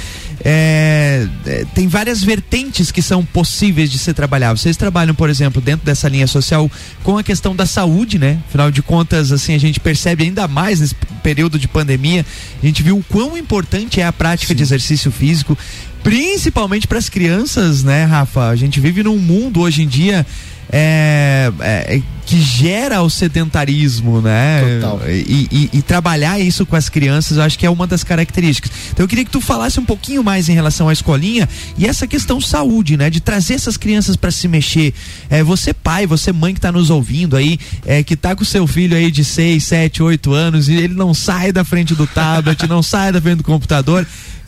é, 0.48 1.26
é, 1.44 1.64
tem 1.74 1.88
várias 1.88 2.22
vertentes 2.22 2.92
que 2.92 3.02
são 3.02 3.24
possíveis 3.24 3.90
de 3.90 3.98
ser 3.98 4.14
trabalhadas. 4.14 4.60
Vocês 4.60 4.76
trabalham, 4.76 5.12
por 5.12 5.28
exemplo, 5.28 5.60
dentro 5.60 5.84
dessa 5.84 6.08
linha 6.08 6.28
social 6.28 6.70
com 7.02 7.18
a 7.18 7.24
questão 7.24 7.56
da 7.56 7.66
saúde, 7.66 8.16
né? 8.16 8.38
Afinal 8.48 8.70
de 8.70 8.80
contas, 8.80 9.32
assim, 9.32 9.56
a 9.56 9.58
gente 9.58 9.80
percebe 9.80 10.22
ainda 10.22 10.46
mais 10.46 10.78
nesse 10.78 10.94
período 11.20 11.58
de 11.58 11.66
pandemia, 11.66 12.24
a 12.62 12.64
gente 12.64 12.80
viu 12.80 12.96
o 12.96 13.02
quão 13.02 13.36
importante 13.36 14.00
é 14.00 14.06
a 14.06 14.12
prática 14.12 14.52
Sim. 14.52 14.54
de 14.54 14.62
exercício 14.62 15.10
físico, 15.10 15.58
principalmente 16.04 16.86
para 16.86 16.98
as 16.98 17.08
crianças, 17.08 17.82
né, 17.82 18.04
Rafa? 18.04 18.46
A 18.46 18.54
gente 18.54 18.78
vive 18.78 19.02
num 19.02 19.18
mundo 19.18 19.62
hoje 19.62 19.82
em 19.82 19.88
dia 19.88 20.24
é, 20.70 21.52
é, 21.60 22.02
que 22.24 22.40
gera 22.40 23.00
o 23.02 23.08
sedentarismo, 23.08 24.20
né? 24.20 24.80
Total. 24.80 25.00
E, 25.08 25.48
e, 25.50 25.70
e, 25.74 25.82
trabalhar 25.82 26.40
isso 26.40 26.66
com 26.66 26.74
as 26.74 26.88
crianças, 26.88 27.36
eu 27.36 27.44
acho 27.44 27.56
que 27.56 27.64
é 27.64 27.70
uma 27.70 27.86
das 27.86 28.02
características. 28.02 28.70
Então 28.90 29.04
eu 29.04 29.08
queria 29.08 29.24
que 29.24 29.30
tu 29.30 29.40
falasse 29.40 29.78
um 29.78 29.84
pouquinho 29.84 30.24
mais 30.24 30.48
em 30.48 30.52
relação 30.52 30.88
à 30.88 30.92
escolinha 30.92 31.48
e 31.78 31.86
essa 31.86 32.06
questão 32.06 32.40
saúde, 32.40 32.96
né? 32.96 33.08
De 33.08 33.20
trazer 33.20 33.54
essas 33.54 33.76
crianças 33.76 34.16
para 34.16 34.32
se 34.32 34.48
mexer. 34.48 34.92
É, 35.30 35.42
você 35.42 35.72
pai, 35.72 36.06
você 36.06 36.32
mãe 36.32 36.52
que 36.52 36.58
está 36.58 36.72
nos 36.72 36.90
ouvindo 36.90 37.36
aí, 37.36 37.58
é, 37.84 38.02
que 38.02 38.16
tá 38.16 38.34
com 38.34 38.44
seu 38.44 38.66
filho 38.66 38.96
aí 38.96 39.10
de 39.10 39.24
6, 39.24 39.62
7, 39.62 40.02
8 40.02 40.32
anos 40.32 40.68
e 40.68 40.74
ele 40.74 40.94
não 40.94 41.14
sai 41.14 41.52
da 41.52 41.64
frente 41.64 41.94
do 41.94 42.06
tablet, 42.06 42.66
não 42.66 42.82
sai 42.82 43.12
da 43.12 43.20
frente 43.20 43.38
do 43.38 43.44
computador 43.44 44.06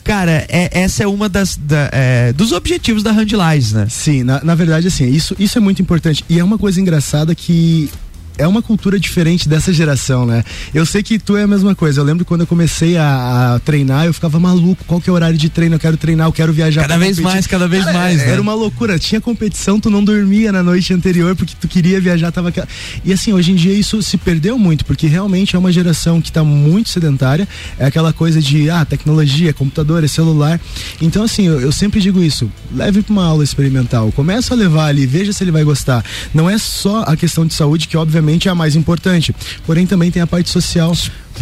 cara, 0.09 0.43
é, 0.49 0.69
essa 0.71 1.03
é 1.03 1.07
uma 1.07 1.29
das 1.29 1.55
da, 1.55 1.87
é, 1.93 2.33
dos 2.33 2.51
objetivos 2.51 3.03
da 3.03 3.11
Handlines, 3.11 3.73
né? 3.73 3.85
Sim, 3.87 4.23
na, 4.23 4.43
na 4.43 4.55
verdade, 4.55 4.87
assim, 4.87 5.07
isso, 5.07 5.35
isso 5.37 5.59
é 5.59 5.61
muito 5.61 5.83
importante. 5.83 6.25
E 6.27 6.39
é 6.39 6.43
uma 6.43 6.57
coisa 6.57 6.81
engraçada 6.81 7.35
que 7.35 7.91
é 8.39 8.47
uma 8.47 8.61
cultura 8.61 8.97
diferente 8.97 9.49
dessa 9.49 9.71
geração, 9.73 10.25
né? 10.25 10.43
Eu 10.73 10.85
sei 10.85 11.03
que 11.03 11.19
tu 11.19 11.35
é 11.35 11.43
a 11.43 11.47
mesma 11.47 11.75
coisa. 11.75 11.99
Eu 11.99 12.05
lembro 12.05 12.23
quando 12.23 12.41
eu 12.41 12.47
comecei 12.47 12.95
a, 12.95 13.55
a 13.55 13.59
treinar, 13.59 14.05
eu 14.05 14.13
ficava 14.13 14.39
maluco. 14.39 14.83
Qual 14.87 15.01
que 15.01 15.09
é 15.09 15.13
o 15.13 15.15
horário 15.15 15.37
de 15.37 15.49
treino? 15.49 15.75
Eu 15.75 15.79
quero 15.79 15.97
treinar, 15.97 16.27
eu 16.27 16.31
quero 16.31 16.53
viajar. 16.53 16.83
Cada 16.83 16.97
vez 16.97 17.17
competir. 17.17 17.33
mais, 17.33 17.47
cada 17.47 17.67
vez 17.67 17.83
Cara, 17.83 17.97
mais. 17.97 18.21
Era 18.21 18.35
né? 18.35 18.39
uma 18.39 18.53
loucura. 18.53 18.97
Tinha 18.97 19.19
competição, 19.19 19.77
tu 19.77 19.89
não 19.89 20.01
dormia 20.01 20.53
na 20.53 20.63
noite 20.63 20.93
anterior 20.93 21.35
porque 21.35 21.53
tu 21.59 21.67
queria 21.67 21.99
viajar, 21.99 22.31
tava. 22.31 22.53
E 23.03 23.11
assim, 23.11 23.33
hoje 23.33 23.51
em 23.51 23.55
dia 23.55 23.73
isso 23.73 24.01
se 24.01 24.17
perdeu 24.17 24.57
muito, 24.57 24.85
porque 24.85 25.05
realmente 25.05 25.57
é 25.57 25.59
uma 25.59 25.71
geração 25.71 26.21
que 26.21 26.29
está 26.29 26.41
muito 26.41 26.89
sedentária. 26.89 27.45
É 27.77 27.85
aquela 27.85 28.13
coisa 28.13 28.41
de 28.41 28.69
ah, 28.69 28.85
tecnologia, 28.85 29.51
computador, 29.51 30.01
é 30.01 30.07
celular. 30.07 30.61
Então, 31.01 31.23
assim, 31.23 31.45
eu, 31.45 31.59
eu 31.59 31.73
sempre 31.73 31.99
digo 31.99 32.23
isso: 32.23 32.49
leve 32.73 33.01
para 33.01 33.11
uma 33.11 33.25
aula 33.25 33.43
experimental. 33.43 34.13
Começa 34.13 34.53
a 34.53 34.57
levar 34.57 34.85
ali, 34.85 35.05
veja 35.05 35.33
se 35.33 35.43
ele 35.43 35.51
vai 35.51 35.65
gostar. 35.65 36.05
Não 36.33 36.49
é 36.49 36.57
só 36.57 37.03
a 37.05 37.17
questão 37.17 37.45
de 37.45 37.53
saúde, 37.53 37.85
que 37.85 37.97
obviamente 37.97 38.28
é 38.37 38.51
a 38.51 38.55
mais 38.55 38.75
importante, 38.75 39.35
porém 39.65 39.85
também 39.85 40.11
tem 40.11 40.21
a 40.21 40.27
parte 40.27 40.49
social. 40.49 40.93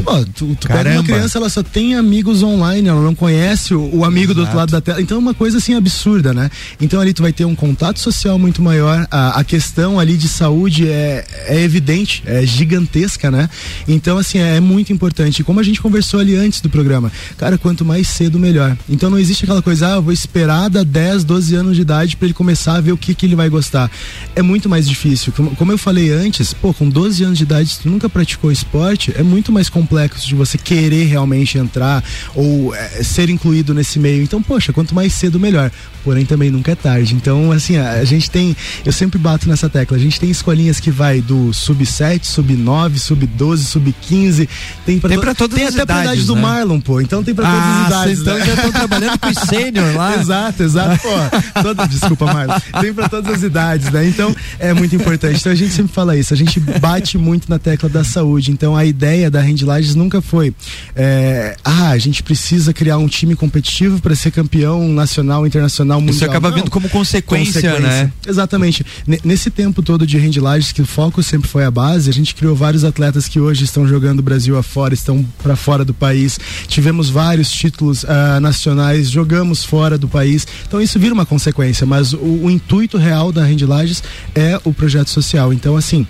Pô, 0.04 0.24
tu, 0.26 0.56
tu 0.56 0.68
pega 0.68 0.92
uma 0.92 1.04
criança, 1.04 1.38
ela 1.40 1.50
só 1.50 1.64
tem 1.64 1.96
amigos 1.96 2.44
online, 2.44 2.88
ela 2.88 3.02
não 3.02 3.16
conhece 3.16 3.74
o, 3.74 3.96
o 3.96 4.06
amigo 4.06 4.26
Exato. 4.26 4.36
do 4.36 4.42
outro 4.42 4.58
lado 4.58 4.72
da 4.72 4.82
tela. 4.82 5.02
Então 5.02 5.18
é 5.18 5.20
uma 5.20 5.34
coisa 5.34 5.58
assim 5.58 5.74
absurda, 5.74 6.34
né? 6.34 6.52
Então 6.80 7.02
ali 7.02 7.14
tu 7.14 7.24
vai 7.24 7.34
ter 7.34 7.46
um 7.46 7.56
contato 7.56 8.00
social 8.00 8.38
muito 8.38 8.62
maior. 8.62 9.08
A, 9.10 9.40
a 9.40 9.44
questão 9.44 10.00
ali 10.00 10.16
de 10.16 10.28
saúde 10.28 10.88
é, 10.88 11.26
é 11.48 11.62
evidente, 11.62 12.22
é 12.26 12.46
gigantesca, 12.46 13.32
né? 13.32 13.50
Então, 13.88 14.18
assim, 14.18 14.38
é, 14.40 14.58
é 14.58 14.60
muito 14.60 14.94
importante. 14.94 15.44
Como 15.44 15.60
a 15.60 15.64
gente 15.64 15.82
conversou 15.82 16.20
ali 16.20 16.36
antes 16.36 16.62
do 16.62 16.70
programa, 16.70 17.12
cara, 17.38 17.58
quanto 17.58 17.84
mais 17.84 18.08
cedo, 18.08 18.38
melhor. 18.38 18.78
Então 18.90 19.10
não 19.10 19.18
existe 19.18 19.46
aquela 19.46 19.62
coisa, 19.62 19.94
ah, 19.94 19.96
eu 19.96 20.02
vou 20.02 20.14
esperar 20.14 20.70
da 20.70 20.84
10, 20.84 21.24
12 21.24 21.56
anos 21.56 21.76
de 21.76 21.82
idade 21.82 22.16
para 22.16 22.28
ele 22.28 22.34
começar 22.34 22.76
a 22.76 22.82
ver 22.82 22.92
o 22.92 22.98
que, 22.98 23.16
que 23.16 23.26
ele 23.26 23.36
vai 23.36 23.50
gostar. 23.50 23.90
É 24.36 24.42
muito 24.42 24.70
mais 24.70 24.88
difícil. 24.88 25.34
Como, 25.36 25.56
como 25.56 25.72
eu 25.72 25.78
falei 25.78 26.12
antes, 26.12 26.54
pô, 26.54 26.74
com 26.78 26.90
12 26.90 27.24
anos 27.24 27.38
de 27.38 27.44
idade, 27.44 27.70
se 27.70 27.80
tu 27.82 27.90
nunca 27.90 28.08
praticou 28.08 28.52
esporte, 28.52 29.14
é 29.16 29.24
muito 29.24 29.52
mais 29.52 29.70
complexo 29.70 30.28
de 30.28 30.36
você 30.36 30.58
querer 30.58 31.06
realmente 31.06 31.58
entrar 31.58 32.04
ou 32.36 32.74
é, 32.76 33.04
ser 33.04 33.30
incluído 33.30 33.74
nesse 33.74 34.00
meio. 34.00 34.24
Então, 34.24 34.42
poxa, 34.42 34.72
quanto 34.72 34.94
mais 34.94 35.14
cedo, 35.14 35.40
melhor. 35.40 35.72
Porém, 36.04 36.26
também 36.26 36.50
nunca 36.50 36.72
é 36.72 36.76
tarde. 36.76 37.16
Então, 37.16 37.52
assim, 37.52 37.76
a, 37.76 37.94
a 37.94 38.06
gente 38.06 38.32
tem. 38.32 38.56
Eu 38.86 38.94
sempre 38.94 39.20
bato 39.20 39.50
nessa 39.50 39.70
tecla. 39.70 39.98
A 39.98 40.00
gente 40.00 40.18
tem 40.18 40.30
escolinhas 40.30 40.80
que 40.80 40.90
vai 40.90 41.20
do 41.20 41.54
sub 41.54 41.86
7, 41.86 42.26
sub 42.26 42.56
9, 42.56 42.98
sub 42.98 43.28
12, 43.28 43.66
sub 43.66 43.94
15. 44.04 44.48
Tem 44.86 45.00
pra, 45.00 45.10
tem 45.10 45.20
pra 45.20 45.36
todas 45.36 45.58
tem 45.58 45.68
as 45.68 45.74
até 45.74 45.84
idades, 45.84 46.04
pra 46.04 46.14
idade 46.14 46.22
né? 46.22 46.28
do 46.28 46.36
Marlon, 46.38 46.80
pô. 46.80 47.02
Então 47.02 47.24
tem 47.24 47.36
pra 47.36 47.46
todas 47.46 47.62
ah, 47.62 47.82
as 47.82 47.88
idades. 47.88 48.20
Então 48.22 48.38
né? 48.38 48.46
já 48.46 48.54
estão 48.54 48.72
trabalhando 48.72 49.20
com 49.20 49.28
os 49.28 49.38
sênior 49.50 49.96
lá. 49.96 50.16
exato, 50.22 50.64
exato. 50.64 51.02
Pô, 51.02 51.62
toda, 51.62 51.88
desculpa, 51.88 52.26
Marlon. 52.26 52.56
Tem 52.80 52.94
pra 52.94 53.10
todas 53.10 53.34
as 53.34 53.44
idades, 53.44 53.92
né? 53.92 54.08
Então 54.08 54.34
é 54.60 54.74
muito 54.74 54.96
importante. 54.96 55.40
Então 55.40 55.52
a 55.52 55.56
gente 55.56 55.74
sempre 55.74 55.92
fala 55.92 56.16
isso. 56.16 56.34
A 56.34 56.38
gente 56.38 56.58
bate 56.80 57.18
muito 57.18 57.50
na 57.50 57.60
tecla 57.60 57.88
da 57.88 58.04
saúde. 58.04 58.52
Então 58.52 58.76
a 58.76 58.84
ideia 58.84 59.30
da 59.32 59.42
Rendlages 59.42 59.96
nunca 59.96 60.18
nunca 60.18 60.22
foi, 60.22 60.54
é, 60.96 61.56
ah, 61.64 61.90
a 61.90 61.98
gente 61.98 62.24
precisa 62.24 62.74
criar 62.74 62.98
um 62.98 63.08
time 63.08 63.36
competitivo 63.36 64.02
para 64.02 64.16
ser 64.16 64.32
campeão 64.32 64.88
nacional, 64.88 65.46
internacional, 65.46 66.00
mundial. 66.00 66.16
Isso 66.16 66.26
acaba 66.26 66.50
vindo 66.50 66.72
como 66.72 66.90
consequência, 66.90 67.62
consequência, 67.62 68.04
né? 68.04 68.12
Exatamente. 68.26 68.86
N 69.06 69.20
nesse 69.24 69.50
tempo 69.50 69.84
todo 69.84 70.08
de 70.08 70.18
Rendlages, 70.18 70.72
que 70.72 70.82
o 70.82 70.86
foco 70.86 71.22
sempre 71.22 71.48
foi 71.48 71.66
a 71.66 71.72
base, 71.72 72.10
a 72.10 72.14
gente 72.14 72.34
criou 72.34 72.56
vários 72.56 72.84
atletas 72.84 73.28
que 73.28 73.40
hoje 73.40 73.66
estão 73.66 73.88
jogando 73.88 74.20
o 74.20 74.24
Brasil 74.24 74.58
afora, 74.58 74.94
estão 74.94 75.26
para 75.44 75.56
fora 75.56 75.84
do 75.84 75.94
país. 75.94 76.40
Tivemos 76.68 77.10
vários 77.10 77.52
títulos 77.52 78.04
uh, 78.04 78.40
nacionais, 78.42 79.10
jogamos 79.10 79.64
fora 79.64 79.98
do 79.98 80.08
país. 80.08 80.48
Então 80.68 80.82
isso 80.82 80.98
vira 81.00 81.14
uma 81.14 81.26
consequência, 81.26 81.86
mas 81.86 82.14
o, 82.14 82.18
o 82.18 82.50
intuito 82.50 82.98
real 82.98 83.32
da 83.32 83.44
Rendlages 83.44 84.02
é 84.34 84.60
o 84.64 84.74
projeto 84.74 85.10
social. 85.10 85.52
Então, 85.52 85.76
assim, 85.76 86.08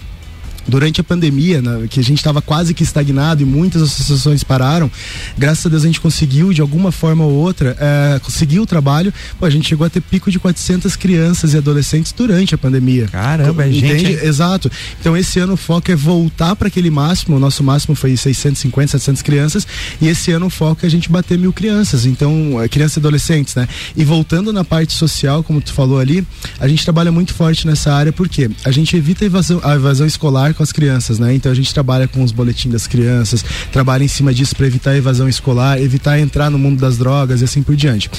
durante 0.68 1.02
a 1.02 1.04
pandemia, 1.04 1.62
né, 1.62 1.88
que 1.90 2.00
a 2.00 2.04
gente 2.04 2.18
estava 2.18 2.42
quase 2.42 2.74
que 2.74 2.84
estagnado 2.84 3.42
e 3.42 3.46
muitas 3.46 3.82
associações 3.82 4.44
pararam, 4.44 4.92
graças 5.38 5.66
a 5.66 5.70
Deus 5.70 5.84
a 5.84 5.86
gente 5.86 6.02
conseguiu 6.02 6.54
de 6.54 6.62
alguma 6.62 6.92
forma 6.92 7.24
ou 7.24 7.34
outra 7.34 7.76
é, 7.80 8.20
conseguir 8.20 8.60
o 8.60 8.66
trabalho. 8.66 9.14
Pô, 9.40 9.46
a 9.46 9.50
gente 9.50 9.68
chegou 9.68 9.86
a 9.86 9.90
ter 9.90 10.02
pico 10.02 10.30
de 10.30 10.40
400 10.40 10.96
crianças 10.96 11.54
e 11.54 11.58
adolescentes 11.58 12.12
durante 12.12 12.54
a 12.54 12.58
pandemia. 12.58 13.08
Caramba, 13.08 13.66
é 13.66 13.72
gente. 13.72 14.26
Exato. 14.26 14.70
Então 15.00 15.16
esse 15.16 15.40
ano 15.40 15.54
o 15.54 15.58
foco 15.58 15.92
é 15.92 15.96
voltar 15.96 16.56
para 16.56 16.68
aquele 16.68 16.90
máximo. 16.90 17.38
O 17.38 17.40
nosso 17.40 17.64
máximo 17.64 17.96
foi 17.96 18.16
650, 18.16 18.92
700 18.92 19.22
crianças 19.22 19.68
e 20.02 20.08
esse 20.08 20.32
ano 20.32 20.48
o 20.48 20.50
foco 20.50 20.82
é 20.84 20.88
a 20.88 20.90
gente 20.90 21.10
bater 21.10 21.38
mil 21.38 21.54
crianças. 21.54 22.06
Então 22.06 22.62
é, 22.62 22.68
crianças 22.68 22.98
e 22.98 23.00
adolescentes, 23.00 23.56
né? 23.56 23.68
E 23.96 24.04
voltando 24.04 24.52
na 24.52 24.64
parte 24.64 24.94
social, 24.94 25.44
como 25.44 25.62
tu 25.62 25.74
falou 25.74 26.00
ali, 26.00 26.26
a 26.60 26.68
gente 26.68 26.84
trabalha 26.84 27.12
muito 27.12 27.34
forte 27.34 27.66
nessa 27.66 27.94
área 27.94 28.12
porque 28.12 28.50
a 28.66 28.72
gente 28.72 28.96
evita 28.96 29.24
a 29.24 29.28
evasão, 29.28 29.62
a 29.64 29.76
evasão 29.76 30.06
escolar 30.06 30.54
com 30.58 30.64
as 30.64 30.72
crianças, 30.72 31.20
né? 31.20 31.34
Então 31.34 31.52
a 31.52 31.56
gente 31.56 31.74
trabalha 31.74 32.08
com 32.08 32.24
os 32.24 32.32
boletins 32.32 32.72
das 32.72 32.88
crianças, 32.88 33.46
trabalha 33.72 34.04
em 34.04 34.08
cima 34.08 34.34
disso 34.34 34.56
para 34.56 34.66
evitar 34.68 34.92
a 34.92 34.98
evasão 34.98 35.30
escolar, 35.30 35.80
evitar 35.80 36.20
entrar 36.20 36.50
no 36.50 36.58
mundo 36.58 36.80
das 36.82 36.98
drogas 36.98 37.42
e 37.42 37.44
assim 37.44 37.62
por 37.62 37.76
diante. 37.76 38.10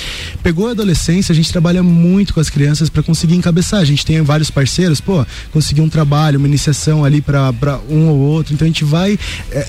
Pegou 0.42 0.68
a 0.68 0.70
adolescência, 0.70 1.32
a 1.32 1.36
gente 1.36 1.50
trabalha 1.50 1.82
muito 1.82 2.32
com 2.32 2.40
as 2.40 2.48
crianças 2.48 2.88
para 2.88 3.02
conseguir 3.02 3.34
encabeçar. 3.34 3.80
A 3.80 3.84
gente 3.84 4.06
tem 4.06 4.22
vários 4.22 4.50
parceiros, 4.50 5.00
pô, 5.00 5.26
conseguir 5.52 5.80
um 5.80 5.88
trabalho, 5.88 6.38
uma 6.38 6.48
iniciação 6.48 7.04
ali 7.04 7.20
para 7.20 7.52
um 7.90 8.08
ou 8.08 8.18
outro. 8.18 8.54
Então 8.54 8.64
a 8.64 8.68
gente 8.68 8.84
vai 8.84 9.18
é, 9.50 9.66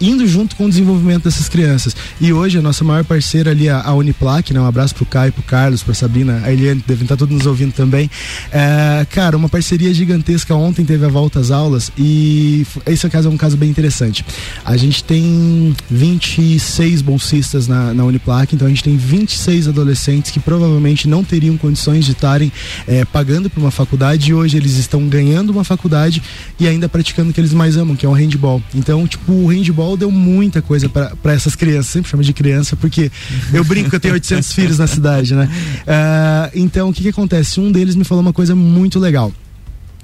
indo 0.00 0.26
junto 0.26 0.56
com 0.56 0.66
o 0.66 0.68
desenvolvimento 0.68 1.24
dessas 1.24 1.48
crianças. 1.48 1.96
E 2.20 2.32
hoje 2.32 2.58
a 2.58 2.62
nossa 2.62 2.84
maior 2.84 3.04
parceira 3.04 3.50
ali, 3.50 3.68
a, 3.68 3.80
a 3.80 3.94
Uniplac, 3.94 4.52
né? 4.52 4.60
Um 4.60 4.66
abraço 4.66 4.94
pro 4.94 5.06
Caio, 5.06 5.32
pro 5.32 5.42
Carlos, 5.42 5.82
pra 5.82 5.94
Sabrina, 5.94 6.42
a 6.44 6.52
Eliane, 6.52 6.82
devem 6.86 7.04
estar 7.04 7.16
todos 7.16 7.34
nos 7.34 7.46
ouvindo 7.46 7.72
também. 7.72 8.10
É, 8.52 9.06
cara, 9.10 9.36
uma 9.36 9.48
parceria 9.48 9.92
gigantesca. 9.92 10.54
Ontem 10.54 10.84
teve 10.84 11.04
a 11.04 11.08
volta 11.08 11.40
às 11.40 11.50
aulas 11.50 11.90
e 11.98 12.66
esse 12.86 13.08
caso 13.08 13.28
é 13.28 13.30
um 13.30 13.36
caso 13.36 13.56
bem 13.56 13.68
interessante. 13.68 14.24
A 14.64 14.76
gente 14.76 15.02
tem 15.02 15.74
26 15.90 17.02
bolsistas 17.02 17.66
na, 17.66 17.92
na 17.92 18.04
Uniplac, 18.04 18.54
então 18.54 18.66
a 18.66 18.70
gente 18.70 18.84
tem 18.84 18.96
26 18.96 19.68
adolescentes 19.68 20.30
que 20.30 20.40
provavelmente 20.40 21.08
não 21.08 21.24
teriam 21.24 21.56
condições 21.56 22.04
de 22.04 22.12
estarem 22.12 22.52
é, 22.86 23.04
pagando 23.04 23.50
por 23.50 23.60
uma 23.60 23.70
faculdade 23.70 24.30
e 24.30 24.34
hoje 24.34 24.56
eles 24.56 24.76
estão 24.76 25.08
ganhando 25.08 25.50
uma 25.50 25.64
faculdade 25.64 26.22
e 26.58 26.68
ainda 26.68 26.88
praticando 26.88 27.30
o 27.30 27.32
que 27.32 27.40
eles 27.40 27.52
mais 27.52 27.76
amam, 27.76 27.96
que 27.96 28.06
é 28.06 28.08
o 28.08 28.12
handball. 28.12 28.62
Então, 28.74 29.06
tipo, 29.06 29.32
o 29.32 29.46
handball 29.46 29.63
handball 29.64 29.96
deu 29.96 30.10
muita 30.10 30.60
coisa 30.62 30.88
para 30.88 31.32
essas 31.32 31.54
crianças. 31.54 31.86
Sempre 31.86 32.10
chamo 32.10 32.22
de 32.22 32.32
criança 32.32 32.76
porque 32.76 33.10
eu 33.52 33.64
brinco 33.64 33.90
que 33.90 33.96
eu 33.96 34.00
tenho 34.00 34.14
800 34.14 34.50
filhos 34.52 34.78
na 34.78 34.86
cidade, 34.86 35.34
né? 35.34 35.48
Uh, 35.82 36.50
então, 36.54 36.88
o 36.88 36.92
que, 36.92 37.02
que 37.02 37.08
acontece? 37.08 37.60
Um 37.60 37.72
deles 37.72 37.94
me 37.94 38.04
falou 38.04 38.22
uma 38.22 38.32
coisa 38.32 38.54
muito 38.54 38.98
legal 38.98 39.32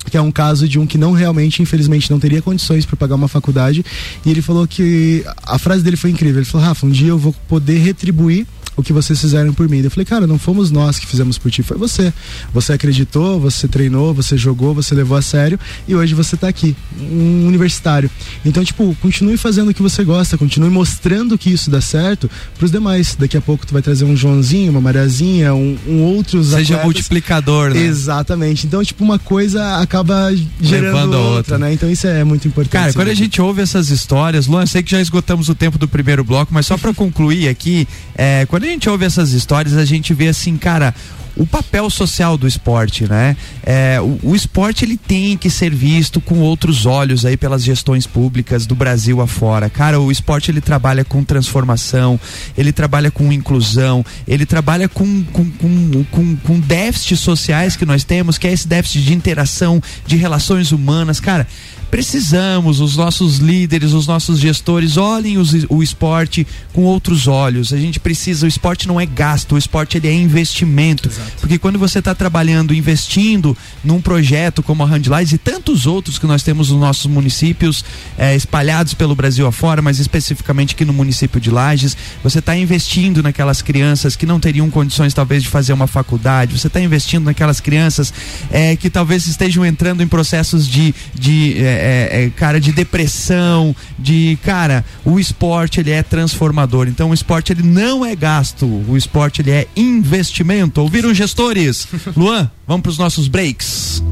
que 0.09 0.17
é 0.17 0.21
um 0.21 0.33
caso 0.33 0.67
de 0.67 0.79
um 0.79 0.87
que 0.87 0.97
não 0.97 1.13
realmente, 1.13 1.63
infelizmente, 1.63 2.11
não 2.11 2.19
teria 2.19 2.41
condições 2.41 2.87
para 2.87 2.97
pagar 2.97 3.17
uma 3.17 3.29
faculdade. 3.29 3.85
E 4.25 4.31
ele 4.31 4.41
falou 4.41 4.67
que 4.67 5.23
a 5.43 5.59
frase 5.59 5.85
dele 5.85 5.97
foi 5.97 6.11
incrível. 6.11 6.41
Ele 6.41 6.47
falou: 6.47 6.67
Rafa, 6.67 6.87
um 6.87 6.91
dia 6.91 7.09
eu 7.09 7.19
vou 7.19 7.35
poder 7.47 7.79
retribuir 7.79 8.47
o 8.81 8.83
que 8.83 8.93
vocês 8.93 9.21
fizeram 9.21 9.53
por 9.53 9.69
mim. 9.69 9.81
Eu 9.81 9.91
falei, 9.91 10.05
cara, 10.05 10.27
não 10.27 10.39
fomos 10.39 10.71
nós 10.71 10.99
que 10.99 11.07
fizemos 11.07 11.39
por 11.39 11.51
ti, 11.51 11.63
foi 11.63 11.77
você. 11.77 12.13
Você 12.53 12.73
acreditou, 12.73 13.41
você 13.41 13.69
treinou, 13.69 14.13
você 14.13 14.37
jogou, 14.37 14.75
você 14.75 14.95
levou 14.95 15.17
a 15.17 15.23
sério 15.23 15.59
e 15.87 15.95
hoje 15.95 16.15
você 16.15 16.35
está 16.35 16.49
aqui, 16.49 16.77
um 17.01 17.47
universitário. 17.47 18.11
Então, 18.45 18.65
tipo, 18.65 18.97
continue 19.01 19.37
fazendo 19.37 19.71
o 19.71 19.75
que 19.75 19.83
você 19.83 20.05
gosta, 20.05 20.37
continue 20.37 20.71
mostrando 20.71 21.37
que 21.39 21.51
isso 21.51 21.71
dá 21.71 21.81
certo 21.81 22.31
para 22.57 22.65
os 22.65 22.71
demais. 22.71 23.15
Daqui 23.19 23.37
a 23.37 23.41
pouco 23.41 23.67
tu 23.67 23.73
vai 23.73 23.83
trazer 23.83 24.05
um 24.05 24.17
Joãozinho, 24.17 24.71
uma 24.71 24.81
Mariazinha, 24.81 25.55
um, 25.55 25.77
um 25.87 26.03
outros 26.03 26.49
Seja 26.49 26.75
atletas. 26.75 26.85
multiplicador, 26.85 27.71
né? 27.71 27.81
Exatamente. 27.81 28.67
Então, 28.67 28.83
tipo, 28.85 29.05
uma 29.05 29.19
coisa 29.19 29.77
acaba 29.77 30.35
gerando 30.61 31.15
outra, 31.17 31.37
outra, 31.37 31.59
né? 31.59 31.73
Então 31.73 31.91
isso 31.91 32.07
é 32.07 32.25
muito 32.25 32.47
importante. 32.49 32.73
Cara, 32.73 32.93
quando 32.93 33.09
a 33.09 33.15
gente 33.15 33.41
ouve 33.41 33.63
essas 33.63 33.91
histórias, 33.91 34.47
Luan, 34.47 34.67
sei 34.67 34.83
que 34.83 34.91
já 34.91 35.01
esgotamos 35.01 35.49
o 35.49 35.55
tempo 35.55 35.79
do 35.79 35.89
primeiro 35.89 36.25
bloco, 36.25 36.53
mas 36.53 36.67
só 36.67 36.77
para 36.77 36.93
concluir 36.95 37.49
aqui, 37.49 37.87
é, 38.15 38.47
quando 38.47 38.65
a 38.65 38.67
gente 38.71 38.89
ouve 38.89 39.05
essas 39.05 39.33
histórias, 39.33 39.77
a 39.77 39.85
gente 39.85 40.13
vê 40.15 40.29
assim, 40.29 40.57
cara, 40.57 40.95
o 41.37 41.47
papel 41.47 41.89
social 41.89 42.37
do 42.37 42.47
esporte, 42.47 43.09
né? 43.09 43.37
É, 43.65 44.01
o, 44.01 44.19
o, 44.31 44.37
esporte 44.37 44.85
ele 44.85 44.97
tem 44.97 45.37
que 45.37 45.49
ser 45.49 45.75
visto 45.75 46.21
com 46.21 46.41
outros 46.41 46.87
olhos 46.87 47.25
aí 47.25 47.37
pelas 47.37 47.63
gestões 47.63 48.07
públicas 48.07 48.67
do 48.67 48.75
Brasil 48.75 49.21
afora. 49.21 49.71
Cara, 49.71 50.01
o 50.01 50.11
esporte 50.11 50.51
ele 50.51 50.61
trabalha 50.61 51.05
com 51.05 51.25
transformação, 51.25 52.19
ele 52.57 52.73
trabalha 52.73 53.11
com 53.11 53.33
inclusão, 53.33 54.05
ele 54.27 54.45
trabalha 54.45 54.89
com, 54.89 55.25
com, 55.25 55.51
com, 55.51 56.05
com, 56.11 56.37
com 56.37 56.61
déficits 56.61 57.21
sociais 57.21 57.77
que 57.77 57.87
nós 57.87 58.05
temos, 58.05 58.37
que 58.37 58.47
é 58.47 58.53
esse 58.53 58.67
déficit 58.67 59.03
de 59.03 59.15
interação, 59.15 59.83
de 60.07 60.17
relações 60.17 60.73
humanas. 60.73 61.21
Cara, 61.21 61.47
precisamos, 61.91 62.81
os 62.81 62.97
nossos 62.97 63.39
líderes, 63.39 63.93
os 63.93 64.07
nossos 64.07 64.39
gestores, 64.39 64.97
olhem 64.97 65.39
os, 65.39 65.53
o 65.69 65.83
esporte 65.83 66.47
com 66.73 66.83
outros 66.83 67.27
olhos. 67.27 67.73
A 67.73 67.77
gente 67.77 67.99
precisa, 67.99 68.47
o 68.47 68.49
esporte 68.49 68.87
não 68.87 69.01
é 69.01 69.05
gasto, 69.05 69.55
o 69.55 69.59
esporte 69.59 69.97
ele 69.97 70.09
é 70.09 70.15
investimento. 70.15 71.09
Exato. 71.09 71.33
Porque 71.41 71.59
quando 71.59 71.79
você 71.79 71.99
está 71.99 72.15
trabalhando, 72.15 72.73
investindo 72.73 73.57
num 73.83 74.01
projeto 74.01 74.63
como 74.63 74.83
a 74.83 74.87
Handlines 74.87 75.33
e 75.33 75.39
tantos 75.39 75.87
outros 75.87 76.19
que 76.19 76.27
nós 76.27 76.43
temos 76.43 76.71
nos 76.71 76.81
nossos 76.81 77.07
municípios, 77.07 77.85
é, 78.17 78.37
espalhados 78.37 78.95
pelo 78.95 79.15
Brasil 79.15 79.47
afora, 79.47 79.83
mas 79.83 79.99
especificamente 79.99 80.75
aqui 80.75 80.85
no 80.85 80.93
município 80.93 81.41
de 81.41 81.51
Lages, 81.51 81.97
você 82.23 82.39
está 82.39 82.57
investindo 82.57 83.23
naquelas 83.23 83.63
crianças 83.63 84.15
que 84.15 84.27
não 84.27 84.39
teriam 84.39 84.71
condições 84.71 85.13
talvez 85.13 85.43
de 85.43 85.49
fazer 85.49 85.73
uma 85.73 85.87
faculdade, 85.87 86.57
você 86.59 86.69
está 86.69 86.81
investindo 86.81 87.25
naquelas 87.25 87.61
crianças 87.61 88.13
é, 88.51 88.77
que 88.77 88.89
talvez 88.89 89.27
estejam 89.27 89.67
entrando 89.67 90.03
em 90.03 90.07
processos 90.07 90.69
de, 90.69 90.95
de 91.15 91.59
é, 91.59 91.80
é, 91.81 92.25
é, 92.25 92.31
cara, 92.31 92.61
de 92.61 92.73
depressão, 92.73 93.75
de, 93.99 94.39
cara, 94.43 94.85
o 95.05 95.19
esporte 95.19 95.81
ele 95.81 95.91
é 95.91 96.03
transformador. 96.03 96.89
Então 96.89 97.11
o 97.11 97.15
esporte 97.15 97.53
ele 97.53 97.63
não 97.63 98.05
é 98.05 98.15
gasto, 98.15 98.67
o 98.67 98.97
esporte 98.97 99.43
ele 99.43 99.51
é 99.51 99.67
investimento. 99.77 100.81
Ouviram 100.81 101.15
gestores? 101.15 101.89
Luan, 102.17 102.51
vamos 102.67 102.83
para 102.83 102.91
os 102.91 102.99
nossos 102.99 103.29
breaks. 103.29 104.03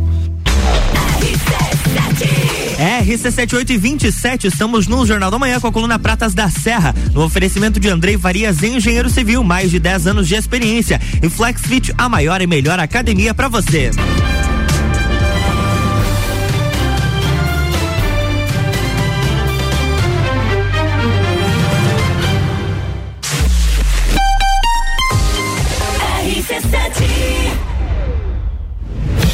RC7827, 2.78 4.44
estamos 4.44 4.86
no 4.86 5.04
Jornal 5.04 5.32
da 5.32 5.38
Manhã 5.38 5.58
com 5.58 5.66
a 5.66 5.72
coluna 5.72 5.98
Pratas 5.98 6.32
da 6.32 6.48
Serra, 6.48 6.94
no 7.12 7.24
oferecimento 7.24 7.80
de 7.80 7.88
Andrei 7.88 8.16
Varias, 8.16 8.62
engenheiro 8.62 9.10
civil, 9.10 9.42
mais 9.42 9.70
de 9.70 9.80
10 9.80 10.06
anos 10.06 10.28
de 10.28 10.36
experiência. 10.36 11.00
E 11.20 11.28
FlexFit, 11.28 11.92
a 11.98 12.08
maior 12.08 12.40
e 12.40 12.46
melhor 12.46 12.78
academia 12.78 13.34
para 13.34 13.48
você. 13.48 13.90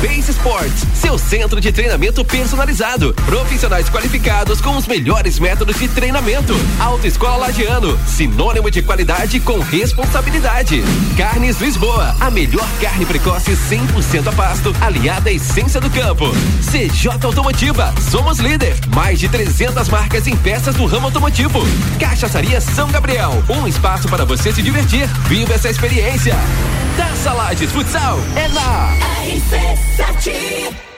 Base 0.00 0.30
Sports, 0.30 0.86
seu 0.94 1.18
centro 1.18 1.60
de 1.60 1.72
treinamento 1.72 2.24
personalizado. 2.24 3.12
Profissionais 3.26 3.88
qualificados 3.88 4.60
com 4.60 4.76
os 4.76 4.86
melhores 4.86 5.40
métodos 5.40 5.76
de 5.76 5.88
treinamento. 5.88 6.54
Autoescola 6.78 7.48
Lagiano, 7.48 7.98
sinônimo 8.06 8.70
de 8.70 8.80
qualidade 8.80 9.40
com 9.40 9.58
responsabilidade. 9.58 10.84
Carnes 11.16 11.60
Lisboa, 11.60 12.14
a 12.20 12.30
melhor 12.30 12.66
carne 12.80 13.04
precoce 13.06 13.52
100% 13.52 14.28
a 14.28 14.32
pasto, 14.32 14.74
aliada 14.80 15.30
à 15.30 15.32
essência 15.32 15.80
do 15.80 15.90
campo. 15.90 16.26
CJ 16.62 17.24
Automotiva, 17.24 17.92
somos 18.08 18.38
líder. 18.38 18.76
Mais 18.94 19.18
de 19.18 19.28
300 19.28 19.88
marcas 19.88 20.28
em 20.28 20.36
peças 20.36 20.76
do 20.76 20.86
ramo 20.86 21.06
automotivo. 21.06 21.60
Cachaçaria 21.98 22.60
São 22.60 22.88
Gabriel, 22.88 23.42
um 23.48 23.66
espaço 23.66 24.08
para 24.08 24.24
você 24.24 24.52
se 24.52 24.62
divertir. 24.62 25.08
Viva 25.28 25.54
essa 25.54 25.68
experiência. 25.68 26.36
Taça 26.98 27.32
Lages 27.32 27.70
Futsal 27.70 28.18
é 28.34 28.48
na 28.48 28.96
RC7. 29.24 30.87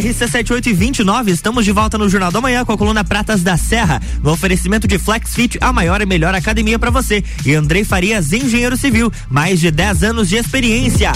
RC7829, 0.00 1.28
estamos 1.28 1.64
de 1.64 1.72
volta 1.72 1.98
no 1.98 2.08
Jornal 2.08 2.32
da 2.32 2.40
Manhã 2.40 2.64
com 2.64 2.72
a 2.72 2.78
coluna 2.78 3.04
Pratas 3.04 3.42
da 3.42 3.56
Serra, 3.56 4.00
no 4.22 4.32
oferecimento 4.32 4.88
de 4.88 4.98
FlexFit, 4.98 5.58
a 5.60 5.72
maior 5.72 6.00
e 6.00 6.06
melhor 6.06 6.34
academia 6.34 6.78
para 6.78 6.90
você. 6.90 7.22
E 7.44 7.54
Andrei 7.54 7.84
Farias, 7.84 8.32
engenheiro 8.32 8.76
civil, 8.76 9.12
mais 9.28 9.60
de 9.60 9.70
10 9.70 10.04
anos 10.04 10.28
de 10.28 10.36
experiência. 10.36 11.12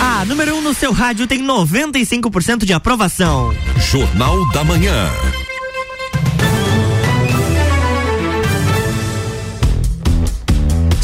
A 0.00 0.24
número 0.26 0.54
1 0.54 0.58
um 0.58 0.62
no 0.62 0.74
seu 0.74 0.92
rádio 0.92 1.26
tem 1.26 1.42
95% 1.42 2.64
de 2.64 2.74
aprovação. 2.74 3.54
Jornal 3.90 4.46
da 4.50 4.62
Manhã. 4.62 5.10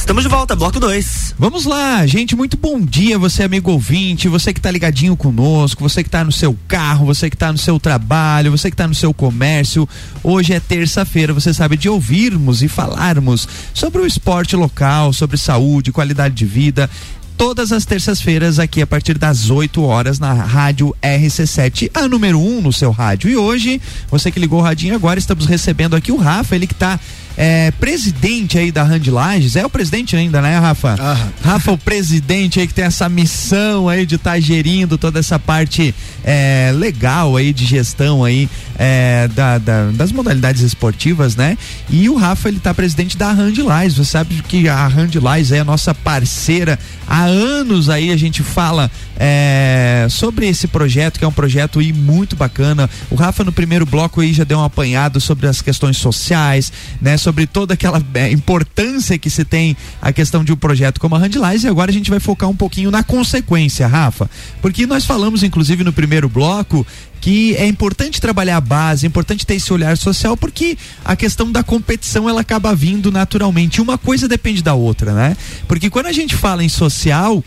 Estamos 0.07 0.23
de 0.23 0.29
volta, 0.29 0.55
bloco 0.55 0.79
2. 0.79 1.35
Vamos 1.37 1.65
lá, 1.65 2.07
gente, 2.07 2.37
muito 2.37 2.57
bom 2.57 2.81
dia, 2.81 3.19
você 3.19 3.43
amigo 3.43 3.73
ouvinte, 3.73 4.29
você 4.29 4.53
que 4.53 4.61
está 4.61 4.71
ligadinho 4.71 5.17
conosco, 5.17 5.83
você 5.83 6.01
que 6.01 6.09
está 6.09 6.23
no 6.23 6.31
seu 6.31 6.57
carro, 6.69 7.07
você 7.07 7.29
que 7.29 7.35
está 7.35 7.51
no 7.51 7.59
seu 7.59 7.81
trabalho, 7.81 8.53
você 8.53 8.71
que 8.71 8.75
está 8.75 8.87
no 8.87 8.95
seu 8.95 9.13
comércio. 9.13 9.87
Hoje 10.23 10.53
é 10.53 10.61
terça-feira, 10.61 11.35
você 11.35 11.53
sabe 11.53 11.77
de 11.77 11.89
ouvirmos 11.89 12.63
e 12.63 12.69
falarmos 12.69 13.49
sobre 13.75 14.01
o 14.01 14.07
esporte 14.07 14.55
local, 14.55 15.13
sobre 15.13 15.37
saúde, 15.37 15.91
qualidade 15.91 16.37
de 16.37 16.45
vida 16.45 16.89
todas 17.37 17.71
as 17.71 17.85
terças-feiras 17.85 18.59
aqui 18.59 18.81
a 18.81 18.87
partir 18.87 19.19
das 19.19 19.51
8 19.51 19.83
horas 19.83 20.19
na 20.19 20.33
rádio 20.33 20.97
RC7, 21.03 21.91
a 21.93 22.09
número 22.09 22.41
1 22.41 22.59
um 22.59 22.63
no 22.63 22.73
seu 22.73 22.91
rádio. 22.91 23.29
E 23.29 23.37
hoje, 23.37 23.79
você 24.11 24.31
que 24.31 24.41
ligou 24.41 24.61
o 24.61 24.63
radinho 24.63 24.95
agora, 24.95 25.19
estamos 25.19 25.45
recebendo 25.45 25.95
aqui 25.95 26.11
o 26.11 26.17
Rafa, 26.17 26.57
ele 26.57 26.67
que 26.67 26.73
está 26.73 26.99
é, 27.37 27.71
presidente 27.73 28.59
aí 28.59 28.73
da 28.73 28.83
Rand 28.83 29.07
Lages, 29.09 29.57
é 29.57 29.65
o 29.65 29.71
presidente 29.71 30.17
ainda, 30.17 30.41
né, 30.41 30.59
Rafa? 30.59 30.97
Ah. 30.99 31.29
Rafa, 31.43 31.73
o 31.73 31.79
presidente 31.79 32.59
aí 32.59 32.67
que 32.67 32.75
tem 32.75 32.85
essa 32.85 33.09
missão 33.09 33.89
aí 33.89 34.07
de 34.07 34.15
estar 34.15 34.33
tá 34.33 34.41
gerindo 34.41 34.97
toda 34.97 35.19
essa 35.19 35.39
parte 35.39 35.95
é, 36.25 36.73
legal 36.75 37.37
aí 37.37 37.53
de 37.53 37.65
gestão 37.65 38.25
aí 38.25 38.49
é, 38.79 39.29
da, 39.29 39.59
da, 39.59 39.91
das 39.93 40.13
modalidades 40.13 40.63
esportivas, 40.63 41.37
né? 41.37 41.57
E 41.89 42.09
o 42.09 42.15
Rafa, 42.15 42.49
ele 42.49 42.61
tá 42.61 42.75
presidente 42.75 43.17
da 43.17 43.33
Rand 43.33 43.55
Lages, 43.59 43.97
você 43.97 44.05
sabe 44.05 44.43
que 44.47 44.69
a 44.69 44.87
Rand 44.87 45.11
Lages 45.21 45.53
é 45.53 45.61
a 45.61 45.65
nossa 45.65 45.95
parceira, 45.95 46.79
há 47.07 47.25
anos 47.25 47.89
aí 47.89 48.11
a 48.11 48.17
gente 48.17 48.43
fala 48.43 48.91
é, 49.19 50.07
sobre 50.11 50.47
esse 50.47 50.69
projeto, 50.69 51.19
que 51.19 51.25
é 51.25 51.29
um 51.29 51.33
projeto 51.33 51.79
aí 51.79 51.93
muito 51.93 52.37
bacana. 52.37 52.89
O 53.11 53.15
Rafa 53.15 53.45
no 53.45 53.53
primeiro 53.53 53.87
bloco 53.87 54.21
aí 54.21 54.33
já 54.33 54.45
deu 54.45 54.59
um 54.59 54.65
apanhado 54.65 55.21
sobre 55.21 55.47
as 55.47 55.63
questões 55.63 55.97
sociais, 55.97 56.73
né? 57.01 57.17
sobre 57.17 57.47
toda 57.47 57.75
aquela 57.75 58.03
é, 58.15 58.31
importância 58.31 59.19
que 59.19 59.31
se 59.31 59.45
tem 59.45 59.77
a 60.01 60.13
questão 60.13 60.45
de 60.45 60.53
um 60.53 60.57
projeto 60.57 61.01
como 61.01 61.15
a 61.15 61.19
Handlize 61.19 61.67
e 61.67 61.71
agora 61.71 61.91
a 61.91 61.95
gente 61.95 62.11
vai 62.11 62.21
focar 62.21 62.49
um 62.49 62.57
pouquinho 62.57 62.91
na 62.91 63.03
consequência, 63.03 63.87
Rafa, 63.87 64.29
porque 64.61 64.87
nós 64.87 65.05
falamos 65.05 65.43
inclusive 65.43 65.83
no 65.83 65.93
primeiro 65.93 66.29
bloco 66.29 66.87
que 67.27 67.57
é 67.57 67.67
importante 67.67 68.21
trabalhar 68.21 68.57
a 68.57 68.61
base, 68.61 69.05
é 69.05 69.09
importante 69.09 69.45
ter 69.45 69.57
esse 69.57 69.73
olhar 69.73 69.97
social, 69.97 70.37
porque 70.37 70.79
a 71.05 71.17
questão 71.17 71.51
da 71.51 71.61
competição 71.61 72.29
ela 72.29 72.43
acaba 72.43 72.73
vindo 72.73 73.11
naturalmente. 73.11 73.81
Uma 73.81 73.99
coisa 73.99 74.29
depende 74.29 74.63
da 74.63 74.75
outra, 74.75 75.13
né? 75.13 75.37
Porque 75.67 75.91
quando 75.91 76.07
a 76.07 76.13
gente 76.13 76.37
fala 76.37 76.63
em 76.63 76.69
social, 76.69 77.43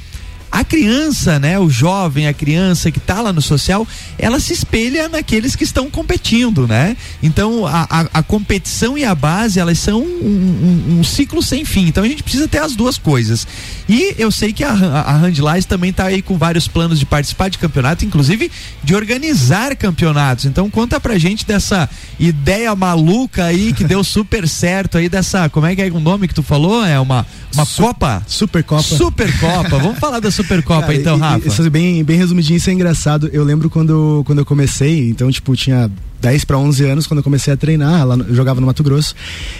a 0.51 0.63
criança, 0.63 1.39
né, 1.39 1.59
o 1.59 1.69
jovem, 1.69 2.27
a 2.27 2.33
criança 2.33 2.91
que 2.91 2.97
está 2.97 3.21
lá 3.21 3.31
no 3.31 3.41
social, 3.41 3.87
ela 4.17 4.39
se 4.39 4.53
espelha 4.53 5.07
naqueles 5.07 5.55
que 5.55 5.63
estão 5.63 5.89
competindo, 5.89 6.67
né? 6.67 6.97
Então 7.21 7.67
a, 7.67 7.87
a, 7.89 8.07
a 8.15 8.23
competição 8.23 8.97
e 8.97 9.05
a 9.05 9.13
base 9.13 9.59
elas 9.59 9.77
são 9.79 10.01
um, 10.01 10.05
um, 10.05 10.99
um, 10.99 11.03
ciclo 11.03 11.41
sem 11.43 11.63
fim. 11.65 11.87
Então 11.87 12.03
a 12.03 12.07
gente 12.07 12.23
precisa 12.23 12.47
ter 12.47 12.59
as 12.59 12.75
duas 12.75 12.97
coisas. 12.97 13.47
E 13.87 14.15
eu 14.17 14.31
sei 14.31 14.51
que 14.51 14.63
a, 14.63 14.71
a 14.71 15.17
Handlais 15.17 15.65
também 15.65 15.91
está 15.91 16.05
aí 16.05 16.21
com 16.21 16.37
vários 16.37 16.67
planos 16.67 16.99
de 16.99 17.05
participar 17.05 17.49
de 17.49 17.57
campeonato, 17.57 18.03
inclusive 18.03 18.51
de 18.83 18.95
organizar 18.95 19.75
campeonatos. 19.75 20.45
Então 20.45 20.69
conta 20.69 20.99
pra 20.99 21.17
gente 21.17 21.45
dessa 21.45 21.89
ideia 22.19 22.75
maluca 22.75 23.45
aí 23.45 23.71
que 23.71 23.83
deu 23.83 24.03
super 24.03 24.47
certo 24.47 24.97
aí 24.97 25.09
dessa, 25.09 25.47
como 25.49 25.67
é 25.67 25.75
que 25.75 25.81
é 25.81 25.87
o 25.87 25.99
nome 25.99 26.27
que 26.27 26.33
tu 26.33 26.43
falou? 26.43 26.83
É 26.83 26.99
uma 26.99 27.25
uma 27.53 27.65
Su 27.65 27.81
Copa? 27.81 28.23
Supercopa. 28.27 28.83
Supercopa. 28.83 29.77
Vamos 29.79 29.99
falar 29.99 30.19
da 30.19 30.31
Supercopa 30.43 30.81
Cara, 30.81 30.95
então, 30.95 31.17
e- 31.17 31.19
Rafa. 31.19 31.47
Isso 31.47 31.69
bem, 31.69 32.03
bem 32.03 32.17
resumidinho, 32.17 32.57
isso 32.57 32.69
é 32.69 32.73
engraçado. 32.73 33.29
Eu 33.31 33.43
lembro 33.43 33.69
quando, 33.69 34.23
quando 34.25 34.39
eu 34.39 34.45
comecei, 34.45 35.09
então, 35.09 35.31
tipo, 35.31 35.55
tinha 35.55 35.89
10 36.21 36.43
para 36.45 36.57
11 36.57 36.85
anos 36.85 37.07
quando 37.07 37.19
eu 37.19 37.23
comecei 37.23 37.53
a 37.53 37.57
treinar, 37.57 38.05
lá 38.05 38.15
eu 38.15 38.35
jogava 38.35 38.59
no 38.59 38.67
Mato 38.67 38.83
Grosso. 38.83 39.15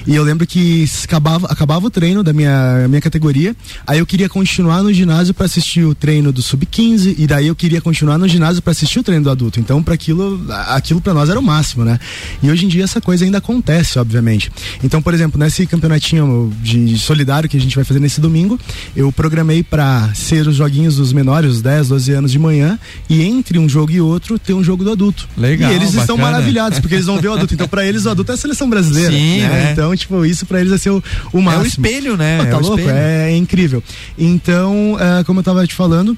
E 0.06 0.16
eu 0.16 0.24
lembro 0.24 0.46
que 0.46 0.86
acabava, 1.04 1.48
acabava 1.48 1.88
o 1.88 1.90
treino 1.90 2.24
da 2.24 2.34
minha, 2.34 2.88
minha 2.88 3.02
categoria, 3.02 3.56
aí 3.88 4.00
eu 4.00 4.06
queria 4.06 4.28
continuar 4.28 4.84
no 4.84 4.92
ginásio 4.94 5.34
para 5.34 5.46
assistir 5.46 5.84
o 5.84 5.96
treino 5.96 6.32
do 6.32 6.42
sub-15 6.42 7.16
e 7.18 7.26
daí 7.26 7.48
eu 7.48 7.56
queria 7.56 7.82
continuar 7.82 8.18
no 8.18 8.28
ginásio 8.28 8.62
para 8.62 8.72
assistir 8.72 9.00
o 9.00 9.04
treino 9.04 9.24
do 9.24 9.30
adulto. 9.30 9.60
Então, 9.60 9.82
para 9.82 9.94
aquilo, 9.94 10.46
aquilo 10.68 11.02
para 11.02 11.14
nós 11.14 11.30
era 11.30 11.40
o 11.40 11.44
máximo, 11.44 11.86
né? 11.86 12.00
E 12.44 12.50
hoje 12.50 12.66
em 12.66 12.68
dia 12.68 12.84
essa 12.84 13.00
coisa 13.00 13.24
ainda 13.24 13.38
acontece, 13.38 13.98
obviamente. 13.98 14.52
Então, 14.84 15.02
por 15.02 15.14
exemplo, 15.14 15.40
nesse 15.40 15.66
campeonatinho 15.66 16.52
de 16.62 16.98
solidário 16.98 17.50
que 17.50 17.58
a 17.58 17.62
gente 17.62 17.76
vai 17.76 17.86
fazer 17.86 18.00
nesse 18.00 18.20
domingo, 18.20 18.60
eu 18.96 19.12
programei 19.12 19.64
para 19.64 20.14
ser 20.14 20.48
os 20.48 20.56
joguinhos 20.70 20.96
dos 20.98 21.12
menores, 21.12 21.52
os 21.56 21.62
10, 21.62 21.90
12 21.90 22.12
anos 22.14 22.32
de 22.32 22.38
manhã, 22.40 22.78
e 23.10 23.24
entre 23.24 23.58
um 23.58 23.68
jogo 23.68 23.92
e 23.92 24.00
outro 24.00 24.38
tem 24.38 24.56
um 24.56 24.64
jogo 24.64 24.84
do 24.84 24.92
adulto. 24.92 25.28
Legal, 25.36 25.72
E 25.72 25.76
eles 25.76 25.90
estão 25.94 26.16
bacana. 26.16 26.32
maravilhados, 26.38 26.80
porque 26.80 26.96
eles 26.96 27.08
vão 27.08 27.20
ver 27.20 27.30
o 27.30 27.34
adulto. 27.34 27.54
Então, 27.54 27.68
pra 27.68 27.86
eles, 27.86 28.06
o 28.06 28.10
adulto 28.10 28.32
é 28.32 28.36
a 28.36 28.38
seleção 28.38 28.70
brasileira. 28.70 29.12
Sim, 29.12 29.40
né? 29.42 29.48
né? 29.50 29.72
Então, 29.72 29.96
tipo, 29.96 30.24
isso 30.26 30.46
pra 30.46 30.60
eles 30.60 30.70
vai 30.70 30.80
ser 30.80 30.92
o, 30.92 31.04
o 31.34 31.40
É 31.40 31.42
máximo. 31.42 31.64
o 31.64 31.68
espelho, 31.68 32.16
né? 32.18 32.38
Pô, 32.38 32.44
tá 32.46 32.50
é 32.58 32.60
louco? 32.60 32.90
É, 32.90 33.32
é 33.32 33.36
incrível. 33.36 33.84
Então, 34.18 34.96
é, 35.00 35.24
como 35.24 35.40
eu 35.40 35.44
tava 35.44 35.66
te 35.66 35.74
falando, 35.74 36.16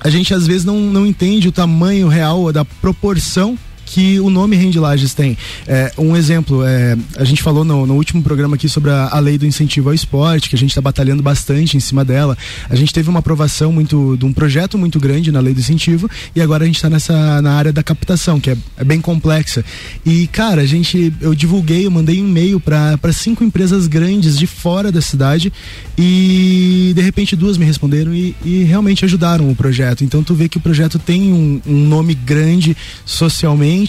a 0.00 0.08
gente 0.08 0.32
às 0.32 0.46
vezes 0.46 0.64
não, 0.64 0.78
não 0.78 1.04
entende 1.06 1.48
o 1.48 1.52
tamanho 1.52 2.06
real 2.08 2.52
da 2.52 2.64
proporção 2.64 3.58
que 3.94 4.18
o 4.18 4.28
nome 4.28 4.56
Rende 4.56 4.80
Lages 4.80 5.14
tem. 5.14 5.38
É, 5.68 5.92
um 5.96 6.16
exemplo, 6.16 6.64
é, 6.64 6.96
a 7.16 7.22
gente 7.22 7.40
falou 7.40 7.64
no, 7.64 7.86
no 7.86 7.94
último 7.94 8.24
programa 8.24 8.56
aqui 8.56 8.68
sobre 8.68 8.90
a, 8.90 9.10
a 9.12 9.20
lei 9.20 9.38
do 9.38 9.46
incentivo 9.46 9.88
ao 9.88 9.94
esporte, 9.94 10.48
que 10.48 10.56
a 10.56 10.58
gente 10.58 10.70
está 10.70 10.80
batalhando 10.80 11.22
bastante 11.22 11.76
em 11.76 11.80
cima 11.80 12.04
dela. 12.04 12.36
A 12.68 12.74
gente 12.74 12.92
teve 12.92 13.08
uma 13.08 13.20
aprovação 13.20 13.70
muito 13.70 14.16
de 14.16 14.24
um 14.24 14.32
projeto 14.32 14.76
muito 14.76 14.98
grande 14.98 15.30
na 15.30 15.38
lei 15.38 15.54
do 15.54 15.60
incentivo 15.60 16.10
e 16.34 16.40
agora 16.40 16.64
a 16.64 16.66
gente 16.66 16.74
está 16.74 16.90
nessa 16.90 17.40
na 17.40 17.52
área 17.52 17.72
da 17.72 17.84
captação, 17.84 18.40
que 18.40 18.50
é, 18.50 18.56
é 18.76 18.82
bem 18.82 19.00
complexa. 19.00 19.64
E 20.04 20.26
cara, 20.26 20.62
a 20.62 20.66
gente 20.66 21.12
eu 21.20 21.32
divulguei, 21.32 21.86
eu 21.86 21.90
mandei 21.92 22.20
um 22.20 22.26
e-mail 22.26 22.58
para 22.58 23.12
cinco 23.12 23.44
empresas 23.44 23.86
grandes 23.86 24.36
de 24.36 24.48
fora 24.48 24.90
da 24.90 25.00
cidade 25.00 25.52
e 25.96 26.92
de 26.96 27.00
repente 27.00 27.36
duas 27.36 27.56
me 27.56 27.64
responderam 27.64 28.12
e, 28.12 28.34
e 28.44 28.64
realmente 28.64 29.04
ajudaram 29.04 29.48
o 29.48 29.54
projeto. 29.54 30.02
Então 30.02 30.20
tu 30.20 30.34
vê 30.34 30.48
que 30.48 30.58
o 30.58 30.60
projeto 30.60 30.98
tem 30.98 31.32
um, 31.32 31.60
um 31.64 31.86
nome 31.86 32.12
grande 32.12 32.76
socialmente, 33.04 33.83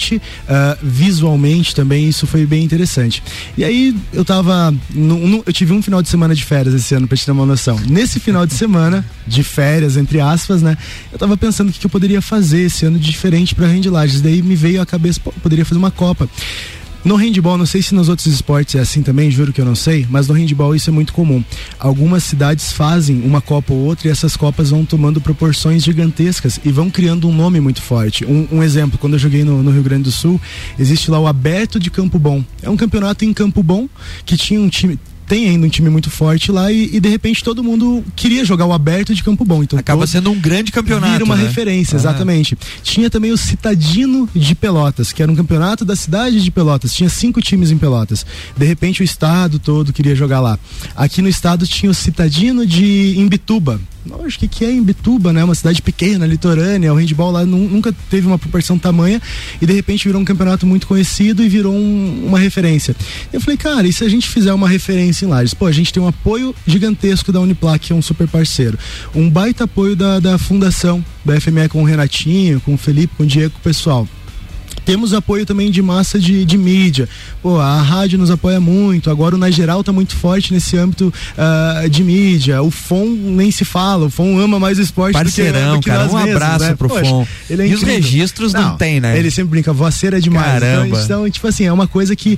ah, 0.47 0.77
visualmente 0.81 1.73
também, 1.75 2.07
isso 2.09 2.25
foi 2.27 2.45
bem 2.45 2.63
interessante. 2.63 3.21
E 3.57 3.63
aí 3.63 3.95
eu 4.13 4.23
tava. 4.25 4.73
no- 4.93 5.27
no- 5.27 5.43
eu 5.45 5.53
tive 5.53 5.73
um 5.73 5.81
final 5.81 6.01
de 6.01 6.09
semana 6.09 6.33
de 6.35 6.43
férias 6.43 6.73
esse 6.73 6.93
ano, 6.95 7.07
pra 7.07 7.17
te 7.17 7.25
ter 7.25 7.31
uma 7.31 7.45
noção. 7.45 7.79
Nesse 7.87 8.19
final 8.19 8.45
de 8.45 8.53
semana, 8.55 9.05
de 9.27 9.43
férias, 9.43 9.97
entre 9.97 10.19
aspas, 10.19 10.61
né? 10.61 10.77
Eu 11.11 11.17
tava 11.17 11.35
pensando 11.37 11.69
o 11.69 11.71
que, 11.71 11.79
que 11.79 11.85
eu 11.85 11.89
poderia 11.89 12.21
fazer 12.21 12.61
esse 12.63 12.85
ano 12.85 12.99
de 12.99 13.09
diferente 13.09 13.55
pra 13.55 13.67
Lages. 13.89 14.21
Daí 14.21 14.41
me 14.41 14.55
veio 14.55 14.81
à 14.81 14.85
cabeça, 14.85 15.19
pô, 15.23 15.29
eu 15.35 15.41
poderia 15.41 15.65
fazer 15.65 15.77
uma 15.79 15.91
Copa. 15.91 16.29
No 17.05 17.15
handball, 17.17 17.55
não 17.55 17.67
sei 17.67 17.83
se 17.83 17.93
nos 17.93 18.09
outros 18.09 18.25
esportes 18.25 18.73
é 18.73 18.79
assim 18.79 19.03
também, 19.03 19.29
juro 19.29 19.53
que 19.53 19.61
eu 19.61 19.65
não 19.65 19.75
sei, 19.75 20.07
mas 20.09 20.27
no 20.27 20.33
handball 20.33 20.75
isso 20.75 20.89
é 20.89 20.93
muito 20.93 21.13
comum. 21.13 21.43
Algumas 21.79 22.23
cidades 22.23 22.73
fazem 22.73 23.21
uma 23.21 23.39
Copa 23.39 23.71
ou 23.71 23.81
outra 23.81 24.07
e 24.07 24.11
essas 24.11 24.35
Copas 24.35 24.71
vão 24.71 24.83
tomando 24.83 25.21
proporções 25.21 25.83
gigantescas 25.83 26.59
e 26.65 26.71
vão 26.71 26.89
criando 26.89 27.29
um 27.29 27.31
nome 27.31 27.59
muito 27.59 27.79
forte. 27.79 28.25
Um, 28.25 28.47
um 28.51 28.63
exemplo, 28.63 28.97
quando 28.97 29.13
eu 29.13 29.19
joguei 29.19 29.43
no, 29.43 29.61
no 29.61 29.69
Rio 29.69 29.83
Grande 29.83 30.05
do 30.05 30.11
Sul, 30.11 30.41
existe 30.79 31.11
lá 31.11 31.19
o 31.19 31.27
Aberto 31.27 31.79
de 31.79 31.91
Campo 31.91 32.17
Bom. 32.17 32.43
É 32.63 32.71
um 32.71 32.75
campeonato 32.75 33.23
em 33.23 33.31
Campo 33.31 33.61
Bom 33.61 33.87
que 34.25 34.35
tinha 34.35 34.59
um 34.59 34.67
time. 34.67 34.97
Tem 35.27 35.49
ainda 35.49 35.65
um 35.65 35.69
time 35.69 35.89
muito 35.89 36.09
forte 36.09 36.51
lá 36.51 36.71
e, 36.71 36.89
e, 36.93 36.99
de 36.99 37.09
repente 37.09 37.43
todo 37.43 37.63
mundo 37.63 38.03
queria 38.15 38.45
jogar 38.45 38.65
o 38.65 38.73
aberto 38.73 39.13
de 39.13 39.23
Campo 39.23 39.43
Bom. 39.43 39.63
Então 39.63 39.77
Acaba 39.79 40.05
sendo 40.05 40.31
um 40.31 40.39
grande 40.39 40.71
campeonato. 40.71 41.13
Vira 41.13 41.25
uma 41.25 41.35
né? 41.35 41.43
referência, 41.43 41.95
Ah. 41.95 41.99
exatamente. 41.99 42.57
Tinha 42.83 43.09
também 43.09 43.31
o 43.31 43.37
Citadino 43.37 44.29
de 44.35 44.53
Pelotas, 44.53 45.11
que 45.11 45.23
era 45.23 45.31
um 45.31 45.35
campeonato 45.35 45.83
da 45.83 45.95
cidade 45.95 46.41
de 46.41 46.51
Pelotas. 46.51 46.93
Tinha 46.93 47.09
cinco 47.09 47.41
times 47.41 47.71
em 47.71 47.77
Pelotas. 47.77 48.25
De 48.55 48.65
repente 48.65 49.01
o 49.01 49.03
estado 49.03 49.57
todo 49.57 49.91
queria 49.91 50.15
jogar 50.15 50.39
lá. 50.39 50.59
Aqui 50.95 51.21
no 51.21 51.29
estado 51.29 51.65
tinha 51.67 51.89
o 51.91 51.93
Citadino 51.93 52.65
de 52.65 53.15
Imbituba. 53.17 53.79
Acho 54.25 54.37
que 54.39 54.47
que 54.47 54.63
é 54.65 54.71
Imbituba, 54.71 55.33
né? 55.33 55.43
Uma 55.43 55.55
cidade 55.55 55.81
pequena, 55.81 56.25
litorânea. 56.27 56.93
O 56.93 56.97
handball 56.97 57.31
lá 57.31 57.45
nu- 57.45 57.67
nunca 57.69 57.93
teve 58.09 58.27
uma 58.27 58.37
proporção 58.37 58.77
tamanha 58.77 59.21
e 59.61 59.65
de 59.65 59.73
repente 59.73 60.07
virou 60.07 60.21
um 60.21 60.25
campeonato 60.25 60.65
muito 60.65 60.85
conhecido 60.87 61.43
e 61.43 61.49
virou 61.49 61.73
um- 61.73 62.25
uma 62.27 62.39
referência. 62.39 62.95
Eu 63.33 63.41
falei, 63.41 63.57
cara, 63.57 63.87
e 63.87 63.93
se 63.93 64.03
a 64.03 64.09
gente 64.09 64.27
fizer 64.29 64.53
uma 64.53 64.69
referência 64.69 65.25
em 65.25 65.29
Lages? 65.29 65.53
Pô, 65.53 65.65
a 65.65 65.71
gente 65.71 65.91
tem 65.91 66.01
um 66.01 66.07
apoio 66.07 66.53
gigantesco 66.67 67.31
da 67.31 67.39
Uniplac, 67.39 67.87
que 67.87 67.93
é 67.93 67.95
um 67.95 68.01
super 68.01 68.27
parceiro. 68.27 68.77
Um 69.13 69.29
baita 69.29 69.63
apoio 69.63 69.95
da, 69.95 70.19
da 70.19 70.37
fundação, 70.37 71.03
da 71.23 71.39
FME 71.39 71.67
com 71.69 71.81
o 71.81 71.85
Renatinho, 71.85 72.59
com 72.61 72.73
o 72.73 72.77
Felipe, 72.77 73.13
com 73.17 73.23
o 73.23 73.27
Diego, 73.27 73.51
com 73.53 73.59
o 73.59 73.63
pessoal. 73.63 74.07
Temos 74.83 75.13
apoio 75.13 75.45
também 75.45 75.71
de 75.71 75.81
massa 75.81 76.19
de, 76.19 76.45
de 76.45 76.57
mídia. 76.57 77.09
Pô, 77.41 77.59
a 77.59 77.81
rádio 77.81 78.17
nos 78.19 78.29
apoia 78.29 78.59
muito. 78.59 79.09
Agora 79.09 79.35
o 79.35 79.37
Na 79.37 79.49
Geral 79.49 79.83
tá 79.83 79.91
muito 79.91 80.15
forte 80.15 80.53
nesse 80.53 80.77
âmbito 80.77 81.13
ah, 81.37 81.83
de 81.89 82.03
mídia. 82.03 82.61
O 82.61 82.69
FON 82.69 83.05
nem 83.05 83.49
se 83.51 83.65
fala. 83.65 84.05
O 84.05 84.09
FON 84.09 84.39
ama 84.39 84.59
mais 84.59 84.77
o 84.77 84.81
esporte 84.81 85.13
Parceirão, 85.13 85.75
do 85.75 85.81
que, 85.81 85.89
do 85.89 85.93
que 85.93 85.97
cara. 85.97 86.11
Um 86.11 86.17
abraço 86.17 86.65
né? 86.65 86.75
pro 86.75 86.87
Poxa, 86.87 87.05
FON. 87.05 87.27
é 87.49 87.67
E 87.67 87.73
os 87.73 87.81
registros 87.81 88.53
não 88.53 88.77
tem, 88.77 88.99
né? 88.99 89.17
Ele 89.17 89.31
sempre 89.31 89.51
brinca, 89.51 89.73
voceira 89.73 90.17
é 90.17 90.21
demais. 90.21 90.45
Caramba. 90.45 91.01
Então, 91.03 91.15
então, 91.25 91.29
tipo 91.29 91.47
assim, 91.47 91.65
é 91.65 91.73
uma 91.73 91.87
coisa 91.87 92.15
que. 92.15 92.37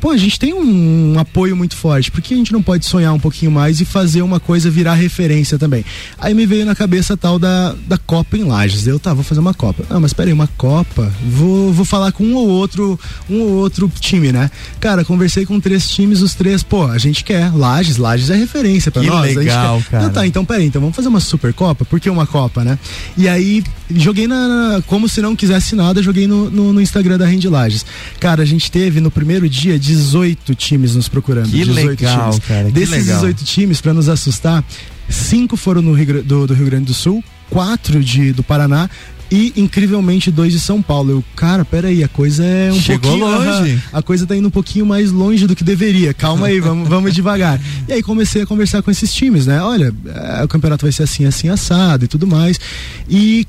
Pô, 0.00 0.10
a 0.10 0.16
gente 0.16 0.38
tem 0.38 0.54
um, 0.54 1.14
um 1.14 1.18
apoio 1.18 1.56
muito 1.56 1.74
forte. 1.76 2.10
Por 2.10 2.20
que 2.20 2.32
a 2.32 2.36
gente 2.36 2.52
não 2.52 2.62
pode 2.62 2.86
sonhar 2.86 3.12
um 3.12 3.18
pouquinho 3.18 3.50
mais 3.50 3.80
e 3.80 3.84
fazer 3.84 4.22
uma 4.22 4.38
coisa 4.38 4.70
virar 4.70 4.94
referência 4.94 5.58
também? 5.58 5.84
Aí 6.18 6.32
me 6.34 6.46
veio 6.46 6.64
na 6.64 6.74
cabeça 6.74 7.14
a 7.14 7.16
tal 7.16 7.38
da, 7.38 7.74
da 7.86 7.98
Copa 7.98 8.36
em 8.36 8.44
Lages. 8.44 8.86
Eu, 8.86 8.98
tá, 8.98 9.12
vou 9.12 9.24
fazer 9.24 9.40
uma 9.40 9.52
Copa. 9.54 9.84
Ah, 9.90 9.98
mas 9.98 10.12
peraí, 10.12 10.32
uma 10.32 10.46
Copa? 10.56 11.12
Vou, 11.26 11.72
vou 11.72 11.84
falar 11.84 12.12
com 12.12 12.22
um 12.24 12.34
ou 12.36 12.46
outro, 12.48 12.98
um 13.28 13.40
ou 13.40 13.50
outro 13.54 13.90
time, 13.98 14.30
né? 14.30 14.50
Cara, 14.78 15.04
conversei 15.04 15.44
com 15.44 15.58
três 15.58 15.88
times, 15.90 16.22
os 16.22 16.34
três, 16.34 16.62
pô, 16.62 16.86
a 16.86 16.98
gente 16.98 17.24
quer. 17.24 17.52
Lages, 17.52 17.96
Lages 17.96 18.30
é 18.30 18.36
referência 18.36 18.92
pra 18.92 19.02
Que 19.02 19.08
nós. 19.08 19.24
a 19.24 19.26
gente 19.28 19.36
legal, 19.38 19.78
quer. 19.78 19.90
cara. 19.90 20.04
Não, 20.04 20.10
tá, 20.12 20.26
então 20.26 20.44
peraí, 20.44 20.66
então 20.66 20.80
vamos 20.80 20.94
fazer 20.94 21.08
uma 21.08 21.20
Supercopa? 21.20 21.84
Por 21.84 21.98
que 21.98 22.08
uma 22.08 22.26
Copa, 22.26 22.62
né? 22.62 22.78
E 23.16 23.28
aí, 23.28 23.64
joguei 23.94 24.26
na. 24.26 24.82
como 24.86 25.08
se 25.08 25.20
não 25.20 25.34
quisesse 25.36 25.74
nada, 25.74 26.02
joguei 26.02 26.26
no, 26.26 26.50
no, 26.50 26.72
no 26.72 26.80
Instagram 26.80 27.18
da 27.18 27.26
Rende 27.26 27.48
Lages. 27.48 27.84
Cara, 28.20 28.42
a 28.42 28.46
gente 28.46 28.70
teve 28.70 29.00
no 29.00 29.10
primeiro 29.10 29.48
dia 29.48 29.78
18 29.78 30.54
times 30.54 30.94
nos 30.94 31.08
procurando. 31.08 31.50
Que 31.50 31.64
18 31.64 31.86
legal, 31.86 32.30
times. 32.30 32.46
cara, 32.46 32.64
que 32.66 32.72
Desses 32.72 32.90
legal. 32.90 33.16
18 33.20 33.44
times, 33.44 33.80
pra 33.80 33.92
nos 33.94 34.08
assustar, 34.08 34.64
cinco 35.08 35.56
foram 35.56 35.82
no 35.82 35.92
Rio, 35.92 36.22
do, 36.22 36.46
do 36.46 36.54
Rio 36.54 36.66
Grande 36.66 36.86
do 36.86 36.94
Sul, 36.94 37.22
quatro 37.50 38.02
de, 38.02 38.32
do 38.32 38.42
Paraná. 38.42 38.88
E 39.30 39.52
incrivelmente 39.58 40.30
dois 40.30 40.54
de 40.54 40.58
São 40.58 40.80
Paulo. 40.80 41.10
Eu, 41.10 41.24
cara, 41.36 41.62
peraí, 41.62 42.02
a 42.02 42.08
coisa 42.08 42.42
é 42.42 42.72
um 42.72 42.80
Chegou 42.80 43.18
pouquinho. 43.18 43.58
longe. 43.60 43.82
a 43.92 44.00
coisa 44.00 44.26
tá 44.26 44.34
indo 44.34 44.48
um 44.48 44.50
pouquinho 44.50 44.86
mais 44.86 45.12
longe 45.12 45.46
do 45.46 45.54
que 45.54 45.62
deveria. 45.62 46.14
Calma 46.14 46.46
aí, 46.46 46.58
vamos, 46.60 46.88
vamos 46.88 47.12
devagar. 47.12 47.60
E 47.86 47.92
aí 47.92 48.02
comecei 48.02 48.40
a 48.40 48.46
conversar 48.46 48.80
com 48.80 48.90
esses 48.90 49.12
times, 49.12 49.46
né? 49.46 49.60
Olha, 49.60 49.94
eh, 50.06 50.44
o 50.44 50.48
campeonato 50.48 50.86
vai 50.86 50.92
ser 50.92 51.02
assim, 51.02 51.26
assim, 51.26 51.50
assado 51.50 52.06
e 52.06 52.08
tudo 52.08 52.26
mais. 52.26 52.58
E 53.06 53.46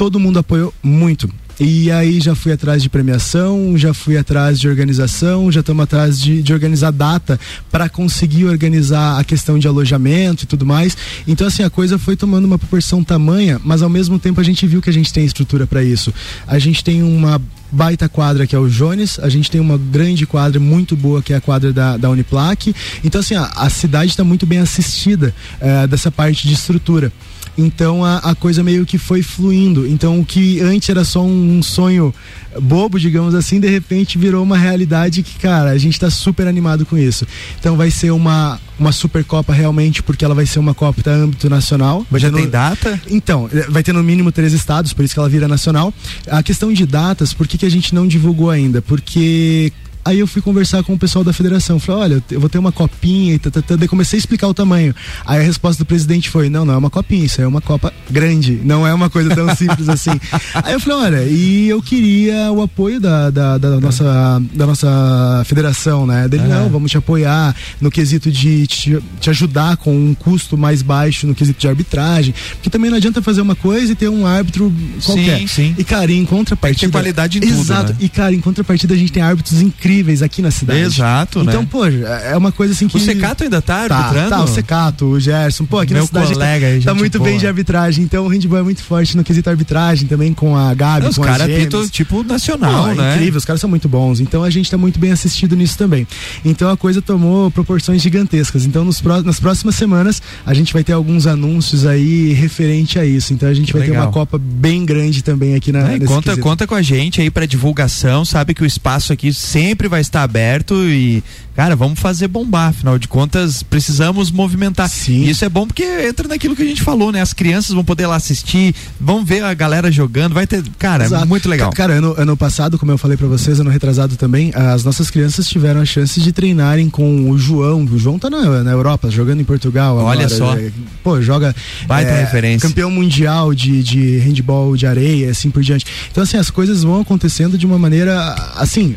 todo 0.00 0.18
mundo 0.18 0.38
apoiou 0.38 0.72
muito. 0.82 1.28
E 1.60 1.92
aí 1.92 2.20
já 2.20 2.34
fui 2.34 2.52
atrás 2.52 2.82
de 2.82 2.88
premiação, 2.88 3.76
já 3.76 3.92
fui 3.92 4.16
atrás 4.16 4.58
de 4.58 4.66
organização, 4.66 5.52
já 5.52 5.60
estamos 5.60 5.82
atrás 5.82 6.18
de, 6.18 6.42
de 6.42 6.54
organizar 6.54 6.90
data 6.90 7.38
para 7.70 7.86
conseguir 7.86 8.46
organizar 8.46 9.20
a 9.20 9.24
questão 9.24 9.58
de 9.58 9.68
alojamento 9.68 10.44
e 10.44 10.46
tudo 10.46 10.64
mais. 10.64 10.96
Então 11.28 11.46
assim 11.46 11.62
a 11.62 11.68
coisa 11.68 11.98
foi 11.98 12.16
tomando 12.16 12.46
uma 12.46 12.58
proporção 12.58 13.04
tamanha, 13.04 13.60
mas 13.62 13.82
ao 13.82 13.90
mesmo 13.90 14.18
tempo 14.18 14.40
a 14.40 14.42
gente 14.42 14.66
viu 14.66 14.80
que 14.80 14.88
a 14.88 14.92
gente 14.92 15.12
tem 15.12 15.22
estrutura 15.22 15.66
para 15.66 15.84
isso. 15.84 16.14
A 16.46 16.58
gente 16.58 16.82
tem 16.82 17.02
uma 17.02 17.38
baita 17.70 18.08
quadra 18.08 18.46
que 18.46 18.56
é 18.56 18.58
o 18.58 18.70
Jones, 18.70 19.18
a 19.18 19.28
gente 19.28 19.50
tem 19.50 19.60
uma 19.60 19.76
grande 19.76 20.24
quadra 20.26 20.58
muito 20.58 20.96
boa 20.96 21.20
que 21.20 21.34
é 21.34 21.36
a 21.36 21.42
quadra 21.42 21.74
da, 21.74 21.98
da 21.98 22.08
Uniplac. 22.08 22.74
Então 23.04 23.20
assim 23.20 23.34
a, 23.34 23.44
a 23.54 23.68
cidade 23.68 24.12
está 24.12 24.24
muito 24.24 24.46
bem 24.46 24.60
assistida 24.60 25.34
eh, 25.60 25.86
dessa 25.86 26.10
parte 26.10 26.48
de 26.48 26.54
estrutura. 26.54 27.12
Então 27.56 28.04
a, 28.04 28.18
a 28.18 28.34
coisa 28.34 28.62
meio 28.62 28.86
que 28.86 28.98
foi 28.98 29.22
fluindo. 29.22 29.86
Então 29.86 30.20
o 30.20 30.24
que 30.24 30.60
antes 30.60 30.88
era 30.88 31.04
só 31.04 31.22
um, 31.22 31.58
um 31.58 31.62
sonho 31.62 32.14
bobo, 32.60 32.98
digamos 32.98 33.34
assim, 33.34 33.60
de 33.60 33.68
repente 33.68 34.18
virou 34.18 34.42
uma 34.42 34.56
realidade 34.58 35.22
que, 35.22 35.38
cara, 35.38 35.70
a 35.70 35.78
gente 35.78 35.98
tá 35.98 36.10
super 36.10 36.46
animado 36.46 36.84
com 36.84 36.96
isso. 36.96 37.26
Então 37.58 37.76
vai 37.76 37.90
ser 37.90 38.10
uma, 38.10 38.60
uma 38.78 38.92
Supercopa 38.92 39.52
realmente, 39.52 40.02
porque 40.02 40.24
ela 40.24 40.34
vai 40.34 40.46
ser 40.46 40.58
uma 40.58 40.74
Copa 40.74 41.02
a 41.10 41.12
âmbito 41.12 41.48
nacional. 41.48 42.06
Vai 42.10 42.20
Já 42.20 42.30
tem 42.30 42.48
data? 42.48 43.00
então, 43.08 43.48
vai 43.68 43.82
ter 43.82 43.92
no 43.92 44.02
mínimo 44.02 44.32
três 44.32 44.52
estados, 44.52 44.92
por 44.92 45.04
isso 45.04 45.14
que 45.14 45.20
ela 45.20 45.28
vira 45.28 45.46
nacional. 45.46 45.92
A 46.28 46.42
questão 46.42 46.72
de 46.72 46.86
datas, 46.86 47.32
por 47.32 47.46
que, 47.46 47.58
que 47.58 47.66
a 47.66 47.70
gente 47.70 47.94
não 47.94 48.06
divulgou 48.06 48.50
ainda? 48.50 48.82
Porque 48.82 49.72
Aí 50.04 50.18
eu 50.18 50.26
fui 50.26 50.40
conversar 50.40 50.82
com 50.82 50.94
o 50.94 50.98
pessoal 50.98 51.22
da 51.22 51.32
federação. 51.32 51.78
Falei, 51.78 52.02
olha, 52.02 52.24
eu 52.30 52.40
vou 52.40 52.48
ter 52.48 52.58
uma 52.58 52.72
copinha 52.72 53.34
e 53.34 53.38
tá, 53.38 53.50
tá, 53.50 53.60
tá. 53.60 53.76
Daí 53.76 53.86
comecei 53.86 54.16
a 54.16 54.20
explicar 54.20 54.48
o 54.48 54.54
tamanho. 54.54 54.94
Aí 55.26 55.38
a 55.38 55.42
resposta 55.42 55.82
do 55.84 55.86
presidente 55.86 56.30
foi: 56.30 56.48
não, 56.48 56.64
não 56.64 56.74
é 56.74 56.76
uma 56.76 56.90
copinha, 56.90 57.24
isso 57.24 57.40
é 57.42 57.46
uma 57.46 57.60
copa 57.60 57.92
grande. 58.10 58.60
Não 58.64 58.86
é 58.86 58.94
uma 58.94 59.10
coisa 59.10 59.34
tão 59.34 59.54
simples 59.54 59.88
assim. 59.88 60.10
Aí 60.54 60.72
eu 60.72 60.80
falei, 60.80 60.98
olha, 60.98 61.24
e 61.24 61.68
eu 61.68 61.82
queria 61.82 62.50
o 62.50 62.62
apoio 62.62 63.00
da, 63.00 63.30
da, 63.30 63.58
da 63.58 63.80
nossa, 63.80 64.42
da 64.54 64.66
nossa 64.66 65.42
federação, 65.44 66.06
né? 66.06 66.28
Dele, 66.28 66.44
não, 66.44 66.68
vamos 66.68 66.90
te 66.90 66.96
apoiar 66.96 67.54
no 67.80 67.90
quesito 67.90 68.30
de 68.30 68.66
te, 68.66 68.98
te 69.20 69.30
ajudar 69.30 69.76
com 69.76 69.94
um 69.94 70.14
custo 70.14 70.56
mais 70.56 70.82
baixo 70.82 71.26
no 71.26 71.34
quesito 71.34 71.60
de 71.60 71.68
arbitragem. 71.68 72.34
Porque 72.54 72.70
também 72.70 72.90
não 72.90 72.96
adianta 72.96 73.20
fazer 73.22 73.42
uma 73.42 73.54
coisa 73.54 73.92
e 73.92 73.94
ter 73.94 74.08
um 74.08 74.26
árbitro 74.26 74.72
qualquer. 75.04 75.46
sim. 75.48 75.74
E, 75.76 75.84
cara, 75.84 76.10
em 76.10 76.24
contrapartida. 76.24 76.80
Tem 76.80 76.90
qualidade 76.90 77.38
em 77.38 77.40
tudo, 77.42 77.52
Exato. 77.52 77.92
né? 77.92 77.98
E, 78.00 78.08
cara, 78.08 78.34
em 78.34 78.40
contrapartida, 78.40 78.94
a 78.94 78.96
gente 78.96 79.12
tem 79.12 79.22
árbitros 79.22 79.60
incríveis 79.60 79.89
incríveis 79.90 80.22
aqui 80.22 80.40
na 80.42 80.50
cidade. 80.50 80.80
Exato, 80.80 81.40
então, 81.40 81.62
né? 81.62 81.68
pô, 81.70 81.84
é 81.86 82.36
uma 82.36 82.52
coisa 82.52 82.72
assim 82.72 82.86
que. 82.88 82.96
O 82.96 83.00
Secato 83.00 83.42
ainda 83.44 83.60
tá 83.60 83.76
arbitrando? 83.82 84.30
Tá, 84.30 84.36
tá, 84.38 84.44
o 84.44 84.48
Secato, 84.48 85.04
o 85.06 85.20
Gerson, 85.20 85.64
pô, 85.64 85.78
aqui 85.78 85.92
Meu 85.92 86.02
na 86.02 86.06
cidade 86.06 86.32
colega 86.32 86.66
tá, 86.66 86.72
aí, 86.72 86.80
tá 86.80 86.90
gente 86.92 86.98
muito 87.00 87.18
boa. 87.18 87.30
bem 87.30 87.38
de 87.38 87.46
arbitragem. 87.46 88.04
Então 88.04 88.24
o 88.24 88.28
handball 88.28 88.58
é 88.58 88.62
muito 88.62 88.82
forte 88.82 89.16
no 89.16 89.24
quesito 89.24 89.48
arbitragem 89.50 90.06
também 90.08 90.32
com 90.32 90.56
a 90.56 90.72
Gabi, 90.74 91.06
Os 91.08 91.16
com 91.16 91.22
caras 91.24 91.42
apitam 91.42 91.88
tipo 91.88 92.22
nacional, 92.22 92.72
Não, 92.86 92.90
é 92.90 92.94
né? 92.94 93.14
incrível, 93.16 93.38
os 93.38 93.44
caras 93.44 93.60
são 93.60 93.68
muito 93.70 93.88
bons. 93.88 94.20
Então 94.20 94.42
a 94.44 94.50
gente 94.50 94.70
tá 94.70 94.78
muito 94.78 94.98
bem 94.98 95.10
assistido 95.12 95.56
nisso 95.56 95.76
também. 95.76 96.06
Então 96.44 96.70
a 96.70 96.76
coisa 96.76 97.02
tomou 97.02 97.50
proporções 97.50 98.00
gigantescas. 98.02 98.64
Então 98.64 98.84
nos 98.84 99.00
pró- 99.00 99.22
nas 99.22 99.40
próximas 99.40 99.74
semanas 99.74 100.22
a 100.46 100.54
gente 100.54 100.72
vai 100.72 100.84
ter 100.84 100.92
alguns 100.92 101.26
anúncios 101.26 101.86
aí 101.86 102.32
referente 102.32 102.98
a 102.98 103.04
isso. 103.04 103.32
Então 103.32 103.48
a 103.48 103.54
gente 103.54 103.66
Que 103.68 103.72
vai 103.74 103.82
ter 103.82 103.90
legal. 103.90 104.06
uma 104.06 104.12
Copa 104.12 104.38
bem 104.38 104.84
grande 104.84 105.22
também 105.22 105.54
aqui 105.54 105.72
na 105.72 105.80
Né? 105.82 105.92
nesse 105.94 106.06
Conta, 106.06 106.22
quesito. 106.30 106.42
conta 106.42 106.66
com 106.66 106.74
a 106.74 106.82
gente 106.82 107.20
aí 107.20 107.30
pra 107.30 107.46
divulgação, 107.46 108.24
sabe 108.24 108.54
que 108.54 108.62
o 108.62 108.66
espaço 108.66 109.12
aqui 109.12 109.32
sempre 109.32 109.79
vai 109.88 110.00
estar 110.00 110.22
aberto 110.22 110.74
e, 110.84 111.22
cara, 111.54 111.74
vamos 111.76 111.98
fazer 111.98 112.28
bombar, 112.28 112.68
afinal 112.70 112.98
de 112.98 113.08
contas, 113.08 113.62
precisamos 113.62 114.30
movimentar. 114.30 114.88
Sim. 114.88 115.24
E 115.24 115.30
isso 115.30 115.44
é 115.44 115.48
bom 115.48 115.66
porque 115.66 115.82
entra 115.84 116.26
naquilo 116.28 116.54
que 116.56 116.62
a 116.62 116.66
gente 116.66 116.82
falou, 116.82 117.10
né? 117.12 117.20
As 117.20 117.32
crianças 117.32 117.74
vão 117.74 117.84
poder 117.84 118.06
lá 118.06 118.16
assistir, 118.16 118.74
vão 119.00 119.24
ver 119.24 119.42
a 119.44 119.52
galera 119.54 119.90
jogando, 119.90 120.32
vai 120.34 120.46
ter, 120.46 120.62
cara, 120.78 121.04
é 121.04 121.06
Exato. 121.06 121.26
muito 121.26 121.48
legal. 121.48 121.70
Ca- 121.70 121.76
Cara, 121.80 121.94
ano, 121.94 122.14
ano 122.18 122.36
passado, 122.36 122.78
como 122.78 122.92
eu 122.92 122.98
falei 122.98 123.16
pra 123.16 123.26
vocês, 123.26 123.58
ano 123.58 123.70
retrasado 123.70 124.16
também, 124.16 124.52
as 124.54 124.84
nossas 124.84 125.10
crianças 125.10 125.48
tiveram 125.48 125.80
a 125.80 125.84
chance 125.84 126.20
de 126.20 126.30
treinarem 126.32 126.90
com 126.90 127.30
o 127.30 127.38
João. 127.38 127.84
O 127.84 127.98
João 127.98 128.18
tá 128.18 128.28
na, 128.28 128.62
na 128.62 128.70
Europa, 128.70 129.10
jogando 129.10 129.40
em 129.40 129.44
Portugal. 129.44 129.96
Olha 129.96 130.26
agora. 130.26 130.28
só. 130.28 130.54
É, 130.56 130.70
Pô, 131.02 131.20
joga. 131.22 131.54
Baita 131.86 132.12
referência. 132.12 132.68
Campeão 132.68 132.90
mundial 132.90 133.54
de, 133.54 133.82
de 133.82 134.18
handball 134.18 134.76
de 134.76 134.86
areia, 134.86 135.30
assim 135.30 135.50
por 135.50 135.62
diante. 135.62 135.86
Então, 136.10 136.22
assim, 136.22 136.36
as 136.36 136.50
coisas 136.50 136.82
vão 136.82 137.00
acontecendo 137.00 137.56
de 137.56 137.64
uma 137.64 137.78
maneira, 137.78 138.34
assim, 138.56 138.94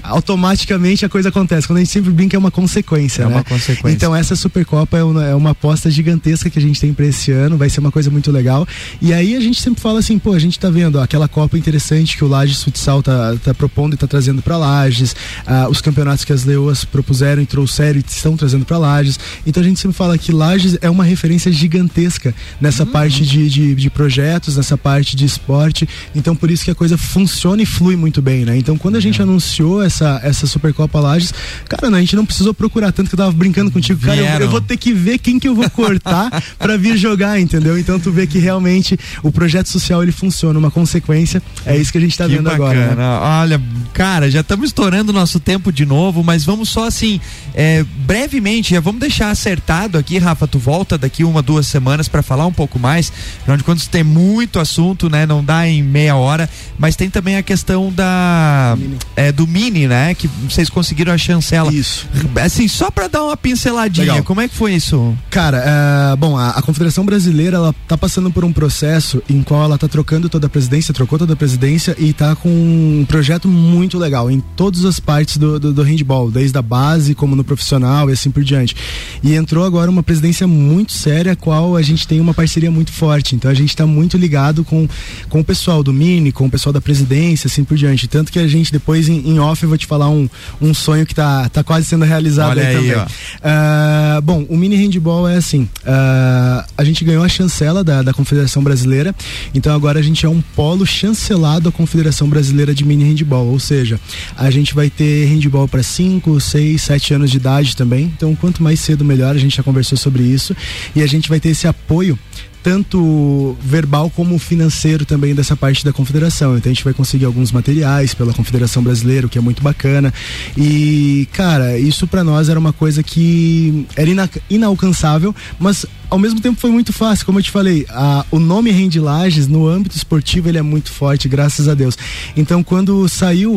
automaticamente 0.74 1.06
a 1.06 1.10
coisa 1.10 1.30
acontece. 1.30 1.68
Quando 1.68 1.78
a 1.78 1.82
gente 1.82 1.92
sempre 1.92 2.12
brinca, 2.12 2.36
é 2.36 2.40
uma 2.40 2.52
consequência, 2.52 3.24
É 3.24 3.26
né? 3.26 3.36
uma 3.36 3.44
consequência. 3.44 3.96
Então, 3.96 4.16
essa 4.16 4.36
Supercopa 4.36 4.98
é 4.98 5.04
uma, 5.04 5.26
é 5.26 5.36
uma 5.36 5.52
aposta 5.52 5.90
gigantesca 5.90 6.50
que 6.50 6.60
a 6.60 6.62
gente 6.62 6.80
tem 6.80 6.94
pra 6.94 7.06
esse 7.06 7.32
ano, 7.32 7.58
vai 7.58 7.70
ser 7.70 7.80
uma 7.80 7.92
coisa 7.92 8.10
muito 8.10 8.32
legal. 8.32 8.68
E 9.02 9.14
aí 9.14 9.36
a 9.36 9.40
gente 9.40 9.62
sempre 9.62 9.82
fala 9.82 10.00
assim, 10.00 10.18
pô, 10.18 10.34
a 10.34 10.40
gente 10.40 10.60
tá 10.60 10.70
vendo 10.70 10.98
ó, 10.98 11.04
aquela 11.04 11.28
Copa 11.28 11.58
interessante 11.58 12.18
que 12.18 12.24
o 12.24 12.28
Lages 12.28 12.64
Futsal 12.64 13.02
tá, 13.02 13.36
tá 13.44 13.54
propondo 13.54 13.94
e 13.94 13.98
tá 13.98 14.08
trazendo 14.08 14.42
pra 14.42 14.58
Lages, 14.58 15.16
ah, 15.46 15.68
os 15.70 15.82
campeonatos 15.82 16.26
que 16.26 16.34
as 16.34 16.44
Leoas 16.44 16.86
propuseram 16.86 17.42
e 17.42 17.46
trouxeram 17.46 18.00
e 18.00 18.04
estão 18.08 18.36
trazendo 18.36 18.66
pra 18.66 18.78
Lages. 18.78 19.20
Então 19.46 19.62
a 19.62 19.66
gente 19.66 19.80
sempre 19.80 19.96
fala 19.96 20.18
que 20.18 20.32
Lages 20.32 20.78
é 20.82 20.90
uma 20.90 21.04
referência 21.04 21.52
gigantesca 21.52 22.34
nessa 22.60 22.86
parte 22.86 23.24
de, 23.26 23.50
de, 23.50 23.76
de 23.76 23.90
projetos, 23.90 24.58
nessa 24.58 24.78
parte 24.78 25.16
de 25.16 25.26
esporte. 25.26 25.88
Então 26.16 26.36
por 26.36 26.52
isso 26.52 26.64
que 26.64 26.72
a 26.72 26.76
coisa 26.76 26.98
funciona 26.98 27.62
e 27.62 27.66
flui 27.66 27.96
muito 27.96 28.22
bem, 28.22 28.46
né? 28.46 28.58
Então 28.58 28.78
quando 28.78 28.96
a 28.96 29.00
gente 29.00 29.22
anunciou 29.22 29.82
essa, 29.84 30.20
essa 30.24 30.46
Supercopa 30.64 31.00
Lages, 31.00 31.34
cara, 31.68 31.90
não, 31.90 31.98
a 31.98 32.02
gente 32.02 32.16
não 32.16 32.26
precisou 32.26 32.54
procurar 32.54 32.94
tanto 32.94 33.10
que 33.10 33.16
eu 33.16 33.18
tava 33.18 33.32
brincando 33.34 33.70
contigo, 33.70 34.00
cara, 34.00 34.18
eu, 34.18 34.42
eu 34.42 34.50
vou 34.50 34.62
ter 34.62 34.78
que 34.78 34.94
ver 34.94 35.18
quem 35.18 35.38
que 35.38 35.48
eu 35.48 35.54
vou 35.54 35.70
cortar 35.70 36.42
pra 36.58 36.78
vir 36.78 36.96
jogar, 36.96 37.38
entendeu? 37.40 37.78
Então 37.78 38.00
tu 38.00 38.12
vê 38.12 38.26
que 38.26 38.40
realmente 38.40 38.98
o 39.22 39.32
projeto 39.32 39.68
social 39.68 40.02
ele 40.02 40.14
funciona, 40.14 40.58
uma 40.58 40.72
consequência, 40.72 41.44
é 41.66 41.76
isso 41.76 41.92
que 41.92 41.98
a 41.98 42.02
gente 42.02 42.18
tá 42.18 42.26
Que 42.28 42.36
vendo 42.36 42.46
bacana. 42.46 42.92
agora. 42.92 42.96
Né? 42.96 43.04
Olha, 43.42 43.62
cara, 43.94 44.32
já 44.32 44.40
estamos 44.40 44.68
estourando 44.68 45.12
o 45.12 45.14
nosso 45.14 45.40
tempo 45.40 45.72
de 45.72 45.86
novo, 45.86 46.24
mas 46.24 46.46
vamos 46.46 46.70
só 46.70 46.88
assim, 46.88 47.20
é, 47.54 47.84
brevemente, 48.06 48.74
já 48.74 48.80
vamos 48.80 49.02
deixar 49.02 49.30
acertado 49.32 49.98
aqui, 49.98 50.18
Rafa, 50.18 50.48
tu 50.48 50.58
volta 50.58 50.98
daqui 50.98 51.26
uma, 51.26 51.42
duas 51.42 51.68
semanas 51.68 52.08
para 52.08 52.22
falar 52.22 52.46
um 52.46 52.54
pouco 52.54 52.80
mais, 52.80 53.12
afinal 53.42 53.58
de 53.58 53.64
contas 53.64 53.88
tem 53.88 54.04
muito 54.04 54.60
assunto, 54.60 55.10
né, 55.10 55.26
não 55.26 55.44
dá 55.44 55.68
em 55.68 55.84
meia 55.84 56.16
hora, 56.16 56.50
mas 56.80 56.96
tem 56.96 57.10
também 57.10 57.36
a 57.36 57.44
questão 57.44 57.92
da, 57.92 58.76
Mini. 58.78 58.98
é, 59.16 59.32
do 59.32 59.46
Mini, 59.46 59.88
né, 59.88 60.14
que 60.14 60.30
vocês 60.54 60.70
conseguiram 60.70 61.12
a 61.12 61.18
chancela. 61.18 61.74
Isso. 61.74 62.08
Assim, 62.44 62.68
só 62.68 62.92
para 62.92 63.08
dar 63.08 63.24
uma 63.24 63.36
pinceladinha, 63.36 64.08
Legal. 64.08 64.24
como 64.24 64.42
é 64.42 64.48
que 64.48 64.56
foi 64.56 64.74
isso? 64.74 65.16
Cara, 65.30 65.64
é, 65.66 66.16
bom, 66.16 66.38
a, 66.38 66.52
a 66.52 66.62
Confederação 66.62 67.06
Brasileira 67.06 67.58
ela 67.58 67.76
tá 67.88 67.98
passando 67.98 68.32
por 68.32 68.46
um 68.46 68.54
processo 68.54 69.22
em 69.30 69.42
qual 69.42 69.64
ela 69.64 69.78
tá 69.78 69.88
trocando 69.88 70.30
toda 70.30 70.48
a 70.48 70.50
presidência, 70.50 70.94
trocou 70.94 71.18
toda 71.18 71.34
a 71.34 71.36
presidência 71.36 71.96
e 71.98 72.14
tá 72.14 72.36
com 72.36 72.50
um 72.50 73.06
projeto 73.08 73.48
muito 73.48 73.98
legal 73.98 74.30
em 74.30 74.40
todas 74.56 74.86
as 74.86 75.00
partes 75.00 75.38
do, 75.38 75.60
do, 75.60 75.74
do 75.74 75.82
handball, 75.82 76.30
desde 76.30 76.58
a 76.58 76.62
base 76.62 77.16
como 77.16 77.36
no 77.36 77.44
profissional 77.44 78.10
e 78.10 78.14
assim 78.14 78.30
por 78.30 78.44
diante. 78.44 78.76
E 79.24 79.34
entrou 79.34 79.64
agora 79.66 79.90
uma 79.90 80.04
presidência 80.04 80.48
muito 80.48 80.92
séria, 80.92 81.34
a 81.34 81.36
qual 81.36 81.76
a 81.76 81.82
gente 81.82 82.08
tem 82.08 82.20
uma 82.20 82.34
parceria 82.34 82.70
muito 82.70 82.92
forte. 82.92 83.36
Então 83.36 83.50
a 83.50 83.54
gente 83.54 83.76
tá 83.76 83.86
muito 83.86 84.18
ligado 84.18 84.64
com, 84.64 84.88
com 85.30 85.40
o 85.40 85.44
pessoal 85.44 85.84
do 85.84 85.92
Mini, 85.92 86.32
com 86.32 86.46
o 86.46 86.50
pessoal 86.50 86.74
da 86.74 86.82
presidência, 86.82 87.48
assim 87.48 87.64
por 87.64 87.78
diante. 87.78 88.08
Tanto 88.08 88.32
que 88.32 88.40
a 88.40 88.48
gente 88.48 88.72
depois 88.72 89.10
em, 89.10 89.30
em 89.30 89.40
off 89.40 89.64
eu 89.64 89.70
vou 89.70 89.78
te 89.78 89.88
falar 89.88 90.10
um, 90.10 90.30
um 90.62 90.74
sonho 90.74 91.06
que 91.06 91.14
tá, 91.16 91.50
tá 91.50 91.64
quase 91.64 91.88
sendo 91.88 92.06
realizado 92.06 92.52
Olha 92.52 92.68
aí, 92.68 92.76
também. 92.76 92.96
ó. 92.96 93.06
Ah, 93.44 94.22
bom, 94.24 94.46
o 94.50 94.58
mini 94.58 94.76
handball 94.76 95.28
é 95.28 95.38
assim: 95.38 95.68
ah, 95.86 96.66
a 96.78 96.84
gente 96.84 97.04
ganhou 97.04 97.24
a 97.24 97.30
chancela 97.30 97.84
da, 97.84 98.02
da 98.02 98.14
Confederação 98.14 98.64
Brasileira, 98.64 99.16
então 99.54 99.74
agora 99.74 100.00
a 100.00 100.04
gente 100.04 100.26
é 100.26 100.30
um 100.30 100.42
polo 100.56 100.86
chancelado 100.86 101.70
à 101.70 101.72
Confederação 101.72 102.28
Brasileira 102.30 102.74
de 102.74 102.86
Mini 102.86 103.04
Handball, 103.04 103.48
ou 103.48 103.60
seja, 103.60 104.00
a 104.38 104.50
gente 104.50 104.74
vai 104.74 104.90
ter 104.90 105.26
handball 105.26 105.68
para 105.68 105.84
5, 105.84 106.40
6, 106.40 106.82
7 106.82 107.14
anos 107.14 107.32
de 107.32 107.38
idade 107.38 107.76
também. 107.76 108.12
Então, 108.16 108.36
quanto 108.36 108.62
mais 108.64 108.80
cedo, 108.80 109.04
melhor. 109.04 109.36
A 109.36 109.40
gente 109.40 109.58
já 109.58 109.64
conversou 109.64 109.98
sobre 109.98 110.24
isso 110.24 110.56
e 110.96 111.02
a 111.02 111.08
gente 111.08 111.30
vai 111.30 111.40
ter 111.40 111.50
esse 111.50 111.68
apoio 111.68 112.18
tanto 112.64 113.56
verbal 113.62 114.10
como 114.10 114.40
financeiro 114.40 115.06
também 115.06 115.36
dessa 115.36 115.56
parte 115.56 115.84
da 115.84 115.92
confederação. 115.92 116.58
Então 116.58 116.72
a 116.72 116.74
gente 116.74 116.84
vai 116.84 116.94
conseguir 116.94 117.26
alguns 117.26 117.52
materiais 117.52 118.14
pela 118.14 118.34
Confederação 118.34 118.82
Brasileira, 118.82 119.28
o 119.28 119.30
que 119.30 119.38
é 119.38 119.42
muito 119.42 119.62
bacana. 119.62 120.14
E, 120.58 121.28
cara, 121.34 121.78
isso 121.78 122.08
para 122.08 122.24
nós 122.24 122.48
era 122.48 122.58
uma 122.58 122.72
coisa 122.72 123.04
que 123.04 123.86
era 123.96 124.10
ina 124.10 124.30
inalcançável, 124.50 125.36
mas 125.60 125.86
ao 126.14 126.20
mesmo 126.20 126.40
tempo 126.40 126.60
foi 126.62 126.70
muito 126.70 126.94
fácil, 126.94 127.26
como 127.26 127.40
eu 127.40 127.44
te 127.44 127.50
falei, 127.50 127.88
a, 127.90 128.24
o 128.30 128.38
nome 128.38 128.70
Rende 128.70 129.00
Lages 129.00 129.48
no 129.48 129.68
âmbito 129.68 129.98
esportivo 129.98 130.48
ele 130.48 130.60
é 130.60 130.62
muito 130.62 130.92
forte, 130.92 131.28
graças 131.28 131.68
a 131.68 131.74
Deus. 131.74 131.98
Então 132.38 132.64
quando 132.64 133.10
saiu 133.10 133.52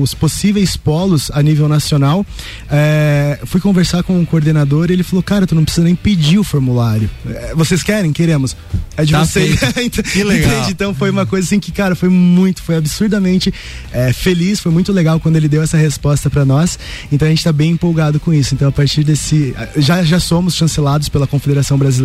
os 0.00 0.14
possíveis 0.14 0.74
polos 0.74 1.30
a 1.34 1.42
nível 1.42 1.68
nacional, 1.68 2.24
é, 2.70 3.38
fui 3.44 3.60
conversar 3.60 4.02
com 4.04 4.18
o 4.22 4.24
coordenador 4.24 4.88
e 4.88 4.94
ele 4.94 5.02
falou, 5.02 5.22
cara, 5.22 5.46
tu 5.46 5.54
não 5.54 5.64
precisa 5.64 5.84
nem 5.84 5.94
pedir 5.94 6.38
o 6.38 6.44
formulário. 6.44 7.10
É, 7.28 7.54
vocês 7.54 7.82
querem? 7.82 8.10
Queremos. 8.10 8.56
É 8.96 9.04
de 9.04 9.12
Tá 9.12 9.26
vocês. 9.26 9.60
feito. 9.74 10.02
Que 10.08 10.24
legal. 10.24 10.50
Entende? 10.50 10.72
Então 10.72 10.94
foi 10.94 11.10
uma 11.10 11.26
coisa 11.26 11.46
assim 11.46 11.60
que, 11.60 11.70
cara, 11.70 11.94
foi 11.94 12.08
muito, 12.08 12.62
foi 12.62 12.76
absurdamente 12.76 13.52
é, 13.92 14.14
feliz, 14.14 14.60
foi 14.60 14.72
muito 14.72 14.94
legal 14.94 15.20
quando 15.20 15.36
ele 15.36 15.46
deu 15.46 15.62
essa 15.62 15.76
resposta 15.76 16.30
para 16.30 16.46
nós. 16.46 16.78
Então 17.12 17.28
a 17.28 17.30
gente 17.30 17.44
tá 17.44 17.52
bem 17.52 17.72
empolgado 17.72 18.18
com 18.18 18.32
isso. 18.32 18.54
Então 18.54 18.66
a 18.68 18.72
partir 18.72 19.04
desse. 19.04 19.54
Já, 19.76 20.02
já 20.02 20.18
somos 20.18 20.54
chancelados 20.54 21.10
pela 21.10 21.26
Confederação 21.26 21.76
Brasileira. 21.76 21.97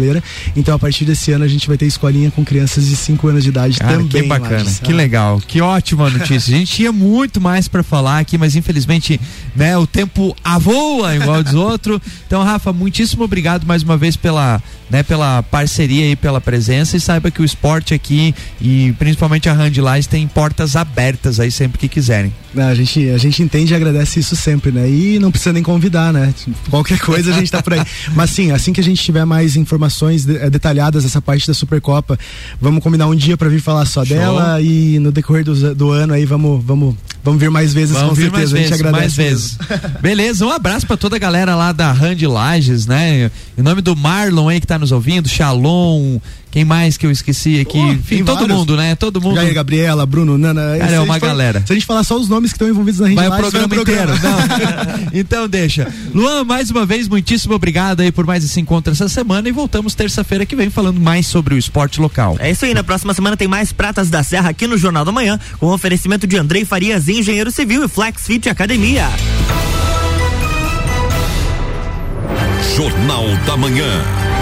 Então 0.55 0.75
a 0.75 0.79
partir 0.79 1.05
desse 1.05 1.31
ano 1.31 1.43
a 1.43 1.47
gente 1.47 1.67
vai 1.67 1.77
ter 1.77 1.85
escolinha 1.85 2.31
com 2.31 2.43
crianças 2.43 2.87
de 2.87 2.95
5 2.95 3.27
anos 3.27 3.43
de 3.43 3.49
idade 3.49 3.77
Cara, 3.79 3.93
também. 3.93 4.07
que 4.07 4.23
bacana, 4.23 4.57
Lages. 4.57 4.79
que 4.79 4.91
Ah, 4.91 4.95
legal, 4.95 5.41
que 5.45 5.61
ótima 5.61 6.09
notícia. 6.09 6.53
A 6.53 6.57
gente 6.57 6.71
tinha 6.71 6.91
muito 6.91 7.39
mais 7.39 7.67
para 7.67 7.83
falar 7.83 8.19
aqui, 8.19 8.37
mas 8.37 8.55
infelizmente, 8.55 9.19
né, 9.55 9.77
o 9.77 9.85
tempo 9.87 10.35
avoa 10.43 11.15
igual 11.15 11.43
diz 11.43 11.53
outro. 11.53 12.01
Então, 12.25 12.43
Rafa, 12.43 12.71
muitíssimo 12.73 13.23
obrigado 13.23 13.65
mais 13.65 13.83
uma 13.83 13.97
vez 13.97 14.15
pela, 14.15 14.61
né, 14.89 15.03
pela 15.03 15.43
parceria 15.43 16.09
e 16.09 16.15
pela 16.15 16.39
presença 16.41 16.97
e 16.97 16.99
saiba 16.99 17.31
que 17.31 17.41
o 17.41 17.45
esporte 17.45 17.93
aqui 17.93 18.33
e 18.61 18.93
principalmente 18.97 19.49
a 19.49 19.53
Handlais 19.53 20.07
tem 20.07 20.27
portas 20.27 20.75
abertas 20.75 21.39
aí 21.39 21.51
sempre 21.51 21.77
que 21.77 21.87
quiserem. 21.87 22.33
Não, 22.53 22.67
a, 22.67 22.75
gente, 22.75 23.09
a 23.09 23.17
gente 23.17 23.41
entende 23.41 23.73
e 23.73 23.75
agradece 23.75 24.19
isso 24.19 24.35
sempre, 24.35 24.71
né? 24.71 24.87
E 24.87 25.17
não 25.19 25.31
precisa 25.31 25.51
nem 25.51 25.63
convidar, 25.63 26.13
né? 26.13 26.33
Qualquer 26.69 26.99
coisa 26.99 27.31
a 27.31 27.33
gente 27.33 27.51
tá 27.51 27.63
por 27.63 27.73
aí. 27.73 27.81
Mas 28.15 28.29
sim, 28.29 28.51
assim 28.51 28.71
que 28.71 28.79
a 28.79 28.83
gente 28.83 29.01
tiver 29.01 29.25
mais 29.25 29.55
informações 29.55 29.82
de- 30.25 30.37
eh, 30.37 30.49
detalhadas 30.49 31.03
dessa 31.03 31.21
parte 31.21 31.47
da 31.47 31.53
Supercopa, 31.53 32.17
vamos 32.61 32.83
combinar 32.83 33.07
um 33.07 33.15
dia 33.15 33.35
para 33.37 33.49
vir 33.49 33.59
falar 33.61 33.85
só 33.85 34.03
Show. 34.05 34.15
dela 34.17 34.61
e 34.61 34.99
no 34.99 35.11
decorrer 35.11 35.43
do, 35.43 35.75
do 35.75 35.91
ano 35.91 36.13
aí 36.13 36.25
vamos, 36.25 36.63
vamos, 36.63 36.95
vamos 37.23 37.39
vir 37.39 37.49
mais 37.49 37.73
vezes 37.73 37.95
Vamos 37.95 38.09
com 38.09 38.15
certeza. 38.15 38.31
mais 38.37 38.53
a 38.53 38.57
gente 38.57 38.69
vezes, 38.69 38.79
agradece. 38.85 39.01
mais 39.01 39.15
vezes. 39.15 39.57
Beleza, 40.01 40.45
um 40.45 40.49
abraço 40.51 40.85
pra 40.87 40.97
toda 40.97 41.15
a 41.15 41.19
galera 41.19 41.55
lá 41.55 41.71
da 41.71 41.91
Hand 41.91 42.21
Lages, 42.27 42.85
né? 42.85 43.29
Em 43.57 43.61
nome 43.61 43.81
do 43.81 43.95
Marlon 43.95 44.49
aí 44.49 44.59
que 44.59 44.67
tá 44.67 44.77
nos 44.79 44.91
ouvindo, 44.91 45.27
Shalom, 45.27 46.19
quem 46.53 46.63
mais 46.63 46.97
que 46.97 47.05
eu 47.07 47.09
esqueci 47.09 47.59
aqui? 47.59 47.79
Oh, 47.79 47.93
Enfim, 47.93 48.23
todo 48.23 48.41
vários. 48.41 48.55
mundo, 48.59 48.77
né? 48.77 48.93
Todo 48.93 49.19
mundo. 49.19 49.33
Jair, 49.37 49.55
Gabriela, 49.55 50.05
Bruno, 50.05 50.37
Nana. 50.37 50.61
Cara, 50.61 50.75
se 50.77 50.81
é 50.81 50.85
a 50.85 50.99
gente 50.99 51.09
uma 51.09 51.19
for- 51.19 51.25
galera. 51.25 51.63
Se 51.65 51.73
a 51.73 51.75
gente 51.75 51.85
falar 51.87 52.03
só 52.03 52.15
os 52.15 52.29
nomes 52.29 52.51
que 52.51 52.57
estão 52.57 52.69
envolvidos 52.69 52.99
na 52.99 53.07
Vai 53.07 53.27
o 53.27 53.31
Rede 53.31 53.41
programa 53.41 53.75
inteiro. 53.75 54.11
Então 55.11 55.47
deixa. 55.49 55.91
Luan, 56.13 56.43
mais 56.43 56.69
uma 56.69 56.85
vez, 56.85 57.07
muitíssimo 57.07 57.55
obrigado 57.55 58.01
aí 58.01 58.11
por 58.11 58.27
mais 58.27 58.43
esse 58.43 58.59
encontro 58.61 58.93
essa 58.93 59.09
semana 59.09 59.49
e 59.49 59.51
voltamos 59.51 59.95
terça-feira 59.95 60.45
que 60.45 60.55
vem 60.55 60.69
falando 60.69 60.99
mais 61.01 61.25
sobre 61.25 61.55
o 61.55 61.57
esporte 61.57 61.99
local. 61.99 62.35
É 62.39 62.51
isso 62.51 62.65
aí, 62.65 62.73
na 62.75 62.83
próxima 62.83 63.15
semana 63.15 63.35
tem 63.35 63.47
mais 63.47 63.71
Pratas 63.73 64.11
da 64.11 64.21
Serra 64.21 64.49
aqui 64.51 64.67
no 64.67 64.77
Jornal 64.77 65.03
da 65.03 65.11
Manhã, 65.11 65.39
com 65.59 65.65
oferecimento 65.73 66.27
de 66.27 66.37
Andrei 66.37 66.65
Farias, 66.65 67.07
engenheiro 67.09 67.49
civil 67.49 67.83
e 67.83 67.87
Flex 67.87 68.27
Fit 68.27 68.47
Academia. 68.47 69.07
Jornal 72.77 73.25
da 73.47 73.57
Manhã. 73.57 74.32